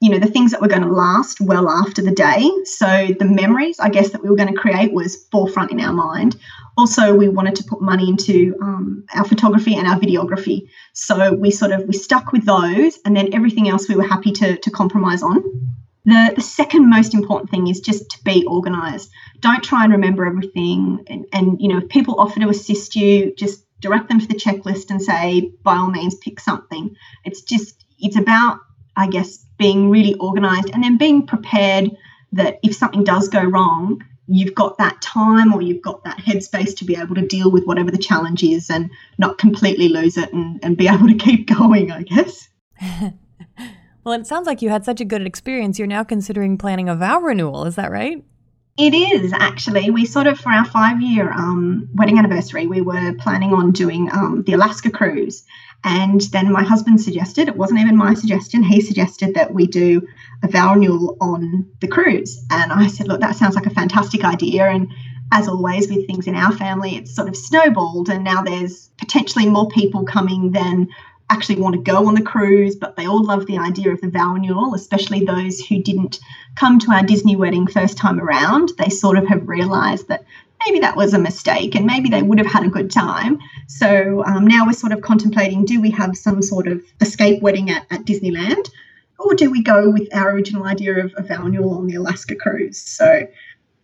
you 0.00 0.10
know 0.10 0.18
the 0.18 0.30
things 0.30 0.50
that 0.50 0.60
were 0.60 0.68
going 0.68 0.82
to 0.82 0.88
last 0.88 1.40
well 1.40 1.68
after 1.68 2.02
the 2.02 2.10
day 2.10 2.50
so 2.64 3.08
the 3.18 3.24
memories 3.24 3.78
i 3.80 3.88
guess 3.88 4.10
that 4.10 4.22
we 4.22 4.28
were 4.28 4.36
going 4.36 4.52
to 4.52 4.60
create 4.60 4.92
was 4.92 5.24
forefront 5.30 5.70
in 5.70 5.80
our 5.80 5.94
mind 5.94 6.36
also 6.76 7.14
we 7.14 7.28
wanted 7.28 7.54
to 7.54 7.64
put 7.64 7.80
money 7.80 8.08
into 8.08 8.54
um, 8.60 9.04
our 9.14 9.24
photography 9.24 9.76
and 9.76 9.86
our 9.86 9.98
videography 9.98 10.68
so 10.92 11.32
we 11.32 11.50
sort 11.50 11.70
of 11.70 11.86
we 11.86 11.94
stuck 11.94 12.32
with 12.32 12.44
those 12.44 12.98
and 13.06 13.16
then 13.16 13.32
everything 13.32 13.68
else 13.68 13.88
we 13.88 13.94
were 13.94 14.06
happy 14.06 14.32
to, 14.32 14.56
to 14.58 14.70
compromise 14.70 15.22
on 15.22 15.42
the, 16.04 16.32
the 16.36 16.42
second 16.42 16.90
most 16.90 17.14
important 17.14 17.50
thing 17.50 17.68
is 17.68 17.80
just 17.80 18.10
to 18.10 18.22
be 18.24 18.44
organized. 18.44 19.10
Don't 19.40 19.64
try 19.64 19.84
and 19.84 19.92
remember 19.94 20.26
everything. 20.26 21.02
And, 21.06 21.24
and, 21.32 21.58
you 21.58 21.68
know, 21.68 21.78
if 21.78 21.88
people 21.88 22.20
offer 22.20 22.40
to 22.40 22.50
assist 22.50 22.94
you, 22.94 23.34
just 23.36 23.64
direct 23.84 24.08
them 24.08 24.18
to 24.18 24.26
the 24.26 24.34
checklist 24.34 24.90
and 24.90 25.00
say, 25.00 25.52
by 25.62 25.76
all 25.76 25.90
means, 25.90 26.14
pick 26.16 26.40
something. 26.40 26.96
It's 27.24 27.42
just, 27.42 27.84
it's 27.98 28.16
about, 28.16 28.60
I 28.96 29.08
guess, 29.08 29.44
being 29.58 29.90
really 29.90 30.14
organized 30.14 30.70
and 30.72 30.82
then 30.82 30.96
being 30.96 31.26
prepared 31.26 31.90
that 32.32 32.58
if 32.62 32.74
something 32.74 33.04
does 33.04 33.28
go 33.28 33.42
wrong, 33.42 34.02
you've 34.26 34.54
got 34.54 34.78
that 34.78 35.00
time 35.02 35.52
or 35.52 35.60
you've 35.60 35.82
got 35.82 36.02
that 36.04 36.18
headspace 36.18 36.74
to 36.78 36.84
be 36.84 36.96
able 36.96 37.14
to 37.14 37.26
deal 37.26 37.50
with 37.50 37.64
whatever 37.64 37.90
the 37.90 37.98
challenge 37.98 38.42
is 38.42 38.70
and 38.70 38.90
not 39.18 39.36
completely 39.36 39.88
lose 39.88 40.16
it 40.16 40.32
and, 40.32 40.58
and 40.64 40.76
be 40.78 40.88
able 40.94 41.06
to 41.06 41.14
keep 41.14 41.46
going, 41.46 41.90
I 41.90 42.02
guess. 42.02 42.48
Well, 44.04 44.20
it 44.20 44.26
sounds 44.26 44.46
like 44.46 44.60
you 44.60 44.68
had 44.68 44.84
such 44.84 45.00
a 45.00 45.04
good 45.04 45.26
experience. 45.26 45.78
You're 45.78 45.88
now 45.88 46.04
considering 46.04 46.58
planning 46.58 46.90
a 46.90 46.94
vow 46.94 47.20
renewal. 47.20 47.64
Is 47.64 47.76
that 47.76 47.90
right? 47.90 48.22
It 48.76 48.92
is 48.92 49.32
actually. 49.32 49.90
We 49.90 50.04
sort 50.04 50.26
of, 50.26 50.38
for 50.38 50.50
our 50.50 50.64
five 50.64 51.00
year 51.00 51.30
um, 51.30 51.88
wedding 51.94 52.18
anniversary, 52.18 52.66
we 52.66 52.80
were 52.80 53.14
planning 53.14 53.52
on 53.52 53.70
doing 53.70 54.10
um, 54.12 54.42
the 54.44 54.54
Alaska 54.54 54.90
cruise. 54.90 55.44
And 55.84 56.20
then 56.32 56.50
my 56.50 56.64
husband 56.64 57.00
suggested, 57.00 57.46
it 57.46 57.56
wasn't 57.56 57.80
even 57.80 57.96
my 57.96 58.14
suggestion, 58.14 58.62
he 58.62 58.80
suggested 58.80 59.34
that 59.34 59.52
we 59.52 59.66
do 59.66 60.02
a 60.42 60.48
vow 60.48 60.74
renewal 60.74 61.16
on 61.20 61.70
the 61.80 61.88
cruise. 61.88 62.42
And 62.50 62.72
I 62.72 62.86
said, 62.86 63.06
look, 63.06 63.20
that 63.20 63.36
sounds 63.36 63.54
like 63.54 63.66
a 63.66 63.70
fantastic 63.70 64.24
idea. 64.24 64.64
And 64.64 64.88
as 65.30 65.46
always 65.46 65.88
with 65.88 66.06
things 66.06 66.26
in 66.26 66.34
our 66.34 66.52
family, 66.52 66.96
it's 66.96 67.14
sort 67.14 67.28
of 67.28 67.36
snowballed. 67.36 68.08
And 68.08 68.24
now 68.24 68.42
there's 68.42 68.88
potentially 68.96 69.48
more 69.48 69.68
people 69.68 70.04
coming 70.04 70.52
than 70.52 70.88
actually 71.30 71.60
want 71.60 71.74
to 71.74 71.80
go 71.80 72.06
on 72.06 72.14
the 72.14 72.22
cruise, 72.22 72.76
but 72.76 72.96
they 72.96 73.06
all 73.06 73.24
love 73.24 73.46
the 73.46 73.58
idea 73.58 73.90
of 73.92 74.00
the 74.00 74.10
vow 74.10 74.34
renewal, 74.34 74.74
especially 74.74 75.24
those 75.24 75.60
who 75.60 75.82
didn't 75.82 76.20
come 76.54 76.78
to 76.80 76.92
our 76.92 77.02
Disney 77.02 77.36
wedding 77.36 77.66
first 77.66 77.96
time 77.96 78.20
around. 78.20 78.70
They 78.78 78.90
sort 78.90 79.16
of 79.16 79.26
have 79.28 79.48
realized 79.48 80.08
that 80.08 80.24
maybe 80.66 80.80
that 80.80 80.96
was 80.96 81.14
a 81.14 81.18
mistake 81.18 81.74
and 81.74 81.86
maybe 81.86 82.08
they 82.08 82.22
would 82.22 82.38
have 82.38 82.50
had 82.50 82.64
a 82.64 82.68
good 82.68 82.90
time. 82.90 83.38
So 83.68 84.24
um, 84.24 84.46
now 84.46 84.66
we're 84.66 84.72
sort 84.72 84.92
of 84.92 85.00
contemplating 85.00 85.64
do 85.64 85.80
we 85.80 85.90
have 85.92 86.16
some 86.16 86.42
sort 86.42 86.68
of 86.68 86.82
escape 87.00 87.42
wedding 87.42 87.70
at, 87.70 87.86
at 87.90 88.04
Disneyland? 88.04 88.70
Or 89.18 89.34
do 89.34 89.50
we 89.50 89.62
go 89.62 89.90
with 89.90 90.14
our 90.14 90.30
original 90.30 90.64
idea 90.64 91.04
of 91.04 91.14
a 91.16 91.22
vow 91.22 91.44
renewal 91.44 91.78
on 91.78 91.86
the 91.86 91.94
Alaska 91.94 92.34
cruise? 92.34 92.78
So 92.78 93.26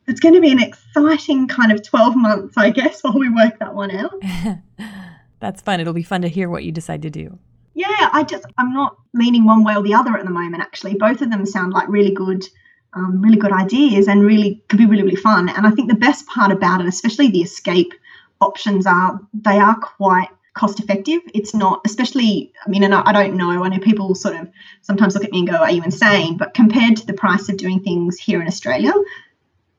it's 0.07 0.21
going 0.21 0.35
to 0.35 0.41
be 0.41 0.51
an 0.51 0.61
exciting 0.61 1.49
kind 1.49 1.73
of 1.73 1.83
12 1.83 2.17
months, 2.17 2.55
I 2.57 2.71
guess, 2.71 3.01
while 3.03 3.19
we 3.19 3.29
work 3.31 3.59
that 3.59 3.75
one 3.75 3.91
out. 3.91 4.15
That's 5.41 5.63
fun. 5.63 5.81
It'll 5.81 5.93
be 5.93 6.03
fun 6.03 6.23
to 6.23 6.29
hear 6.29 6.49
what 6.49 6.65
you 6.65 6.73
decide 6.73 7.03
to 7.03 7.11
do. 7.11 7.39
Yeah, 7.75 8.11
I 8.13 8.23
just 8.23 8.45
I'm 8.59 8.73
not 8.73 8.97
leaning 9.15 9.45
one 9.45 9.65
way 9.65 9.75
or 9.75 9.83
the 9.83 9.95
other 9.95 10.17
at 10.17 10.25
the 10.25 10.31
moment. 10.31 10.63
Actually, 10.63 10.95
both 10.95 11.23
of 11.23 11.31
them 11.31 11.47
sound 11.47 11.73
like 11.73 11.89
really 11.89 12.13
good, 12.13 12.47
um, 12.93 13.23
really 13.23 13.39
good 13.39 13.53
ideas, 13.53 14.07
and 14.07 14.23
really 14.23 14.63
could 14.69 14.79
be 14.79 14.87
really 14.87 15.03
really 15.03 15.17
fun. 15.17 15.49
And 15.49 15.67
I 15.67 15.71
think 15.71 15.89
the 15.89 15.97
best 15.97 16.27
part 16.27 16.53
about 16.53 16.81
it, 16.81 16.87
especially 16.87 17.31
the 17.31 17.43
escape 17.43 17.93
options, 18.41 18.87
are 18.87 19.21
they 19.33 19.59
are 19.59 19.77
quite 19.77 20.29
cost 20.55 20.81
effective. 20.81 21.21
It's 21.33 21.55
not, 21.55 21.81
especially, 21.87 22.53
I 22.67 22.69
mean, 22.69 22.83
and 22.83 22.95
I, 22.95 23.03
I, 23.07 23.13
don't 23.13 23.37
know, 23.37 23.65
I 23.65 23.69
know 23.69 23.79
people 23.79 24.15
sort 24.15 24.37
of 24.37 24.49
sometimes 24.83 25.15
look 25.15 25.25
at 25.25 25.31
me 25.31 25.41
and 25.41 25.49
go, 25.49 25.57
Are 25.57 25.71
you 25.71 25.83
insane? 25.83 26.37
But 26.37 26.55
compared 26.55 26.97
to 26.97 27.07
the 27.07 27.15
price 27.15 27.49
of 27.49 27.57
doing 27.57 27.81
things 27.81 28.19
here 28.19 28.41
in 28.41 28.49
Australia, 28.49 28.93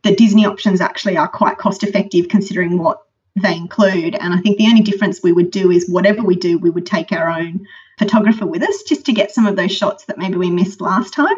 the 0.03 0.15
Disney 0.15 0.45
options 0.45 0.81
actually 0.81 1.17
are 1.17 1.27
quite 1.27 1.57
cost 1.57 1.83
effective 1.83 2.29
considering 2.29 2.77
what 2.77 3.01
they 3.35 3.55
include. 3.55 4.15
And 4.15 4.33
I 4.33 4.37
think 4.37 4.57
the 4.57 4.67
only 4.67 4.81
difference 4.81 5.21
we 5.23 5.31
would 5.31 5.51
do 5.51 5.71
is 5.71 5.89
whatever 5.89 6.23
we 6.23 6.35
do, 6.35 6.57
we 6.57 6.69
would 6.69 6.85
take 6.85 7.11
our 7.11 7.29
own 7.29 7.65
photographer 7.97 8.45
with 8.45 8.63
us 8.63 8.83
just 8.83 9.05
to 9.05 9.13
get 9.13 9.31
some 9.31 9.45
of 9.45 9.55
those 9.55 9.71
shots 9.71 10.05
that 10.05 10.17
maybe 10.17 10.37
we 10.37 10.49
missed 10.49 10.81
last 10.81 11.13
time. 11.13 11.37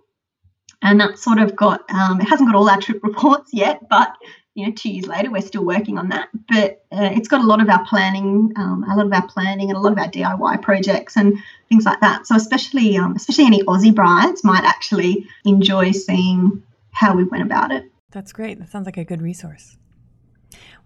And 0.85 1.01
that's 1.01 1.23
sort 1.23 1.38
of 1.38 1.55
got, 1.55 1.88
um, 1.90 2.21
it 2.21 2.29
hasn't 2.29 2.49
got 2.49 2.57
all 2.57 2.68
our 2.68 2.81
trip 2.81 3.05
reports 3.05 3.51
yet, 3.53 3.88
but 3.88 4.16
you 4.55 4.66
know, 4.66 4.73
two 4.73 4.90
years 4.90 5.07
later, 5.07 5.31
we're 5.31 5.40
still 5.40 5.64
working 5.64 5.97
on 5.97 6.09
that. 6.11 6.29
But 6.49 6.85
uh, 6.92 7.11
it's 7.12 7.29
got 7.29 7.40
a 7.40 7.47
lot 7.47 7.62
of 7.62 7.71
our 7.71 7.85
planning, 7.87 8.53
um, 8.57 8.85
a 8.85 8.97
lot 8.97 9.07
of 9.07 9.12
our 9.12 9.27
planning, 9.27 9.71
and 9.71 9.77
a 9.77 9.81
lot 9.81 9.92
of 9.92 9.99
our 9.99 10.09
DIY 10.09 10.61
projects 10.61 11.16
and 11.16 11.38
things 11.68 11.87
like 11.87 12.01
that. 12.01 12.27
So 12.27 12.37
especially, 12.37 12.99
um, 12.99 13.16
especially 13.16 13.47
any 13.47 13.62
Aussie 13.62 13.95
brides 13.95 14.45
might 14.45 14.64
actually 14.64 15.27
enjoy 15.45 15.92
seeing 15.92 16.62
how 16.90 17.16
we 17.16 17.25
went 17.25 17.45
about 17.45 17.73
it. 17.73 17.90
That's 18.11 18.33
great. 18.33 18.59
That 18.59 18.71
sounds 18.71 18.85
like 18.85 18.99
a 18.99 19.05
good 19.05 19.23
resource. 19.23 19.79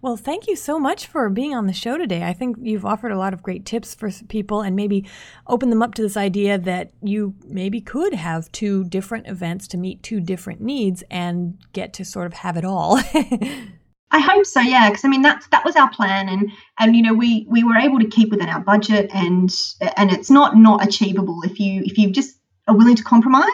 Well, 0.01 0.17
thank 0.17 0.47
you 0.47 0.55
so 0.55 0.79
much 0.79 1.07
for 1.07 1.29
being 1.29 1.55
on 1.55 1.67
the 1.67 1.73
show 1.73 1.97
today. 1.97 2.23
I 2.23 2.33
think 2.33 2.57
you've 2.61 2.85
offered 2.85 3.11
a 3.11 3.17
lot 3.17 3.33
of 3.33 3.43
great 3.43 3.65
tips 3.65 3.95
for 3.95 4.11
people 4.27 4.61
and 4.61 4.75
maybe 4.75 5.05
open 5.47 5.69
them 5.69 5.81
up 5.81 5.93
to 5.95 6.01
this 6.01 6.17
idea 6.17 6.57
that 6.57 6.91
you 7.01 7.33
maybe 7.45 7.81
could 7.81 8.13
have 8.13 8.51
two 8.51 8.83
different 8.85 9.27
events 9.27 9.67
to 9.69 9.77
meet 9.77 10.03
two 10.03 10.19
different 10.19 10.61
needs 10.61 11.03
and 11.09 11.57
get 11.73 11.93
to 11.93 12.05
sort 12.05 12.27
of 12.27 12.33
have 12.33 12.57
it 12.57 12.65
all. 12.65 12.99
I 14.11 14.19
hope 14.19 14.45
so, 14.45 14.61
yeah. 14.61 14.89
Because 14.89 15.03
I 15.03 15.09
mean, 15.09 15.21
that's 15.21 15.47
that 15.47 15.65
was 15.65 15.75
our 15.75 15.89
plan, 15.89 16.29
and 16.29 16.49
and 16.79 16.95
you 16.95 17.01
know, 17.01 17.13
we 17.13 17.45
we 17.49 17.63
were 17.63 17.75
able 17.75 17.99
to 17.99 18.07
keep 18.07 18.31
within 18.31 18.47
our 18.47 18.61
budget, 18.61 19.09
and 19.13 19.53
and 19.97 20.11
it's 20.11 20.29
not 20.29 20.55
not 20.55 20.87
achievable 20.87 21.41
if 21.43 21.59
you 21.59 21.81
if 21.83 21.97
you 21.97 22.11
just 22.11 22.37
are 22.67 22.75
willing 22.75 22.95
to 22.95 23.03
compromise 23.03 23.49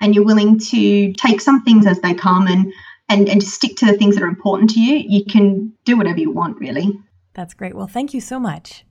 and 0.00 0.14
you're 0.14 0.24
willing 0.24 0.58
to 0.58 1.12
take 1.14 1.40
some 1.40 1.62
things 1.62 1.86
as 1.86 2.00
they 2.00 2.14
come 2.14 2.46
and 2.46 2.72
and, 3.08 3.28
and 3.28 3.40
just 3.40 3.54
stick 3.54 3.76
to 3.76 3.86
the 3.86 3.96
things 3.96 4.16
that 4.16 4.24
are 4.24 4.28
important 4.28 4.70
to 4.70 4.80
you, 4.80 4.96
you 4.96 5.24
can 5.24 5.72
do 5.84 5.96
whatever 5.96 6.18
you 6.18 6.30
want, 6.30 6.58
really. 6.58 6.98
That's 7.34 7.54
great. 7.54 7.74
Well, 7.74 7.86
thank 7.86 8.14
you 8.14 8.20
so 8.20 8.38
much. 8.38 8.84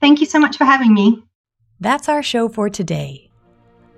Thank 0.00 0.20
you 0.20 0.26
so 0.26 0.38
much 0.38 0.56
for 0.56 0.64
having 0.64 0.94
me. 0.94 1.22
That's 1.80 2.08
our 2.08 2.22
show 2.22 2.48
for 2.48 2.68
today. 2.68 3.30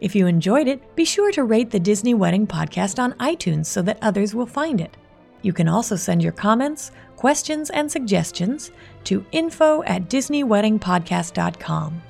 If 0.01 0.15
you 0.15 0.27
enjoyed 0.27 0.67
it, 0.67 0.97
be 0.97 1.05
sure 1.05 1.31
to 1.33 1.45
rate 1.45 1.71
the 1.71 1.81
Disney 1.81 2.15
Wedding 2.15 2.47
Podcast 2.47 2.99
on 2.99 3.13
iTunes 3.15 3.67
so 3.67 3.83
that 3.83 3.99
others 4.01 4.35
will 4.35 4.47
find 4.47 4.81
it. 4.81 4.97
You 5.43 5.53
can 5.53 5.69
also 5.69 5.97
send 5.97 6.23
your 6.23 6.33
comments, 6.33 6.91
questions, 7.17 7.69
and 7.71 7.91
suggestions 7.91 8.71
to 9.05 9.25
info 9.33 9.83
at 9.85 10.09
DisneyWeddingPodcast.com. 10.09 12.03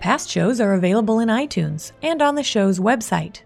Past 0.00 0.28
shows 0.28 0.60
are 0.60 0.74
available 0.74 1.20
in 1.20 1.28
iTunes 1.28 1.92
and 2.02 2.20
on 2.20 2.34
the 2.34 2.42
show's 2.42 2.78
website. 2.78 3.40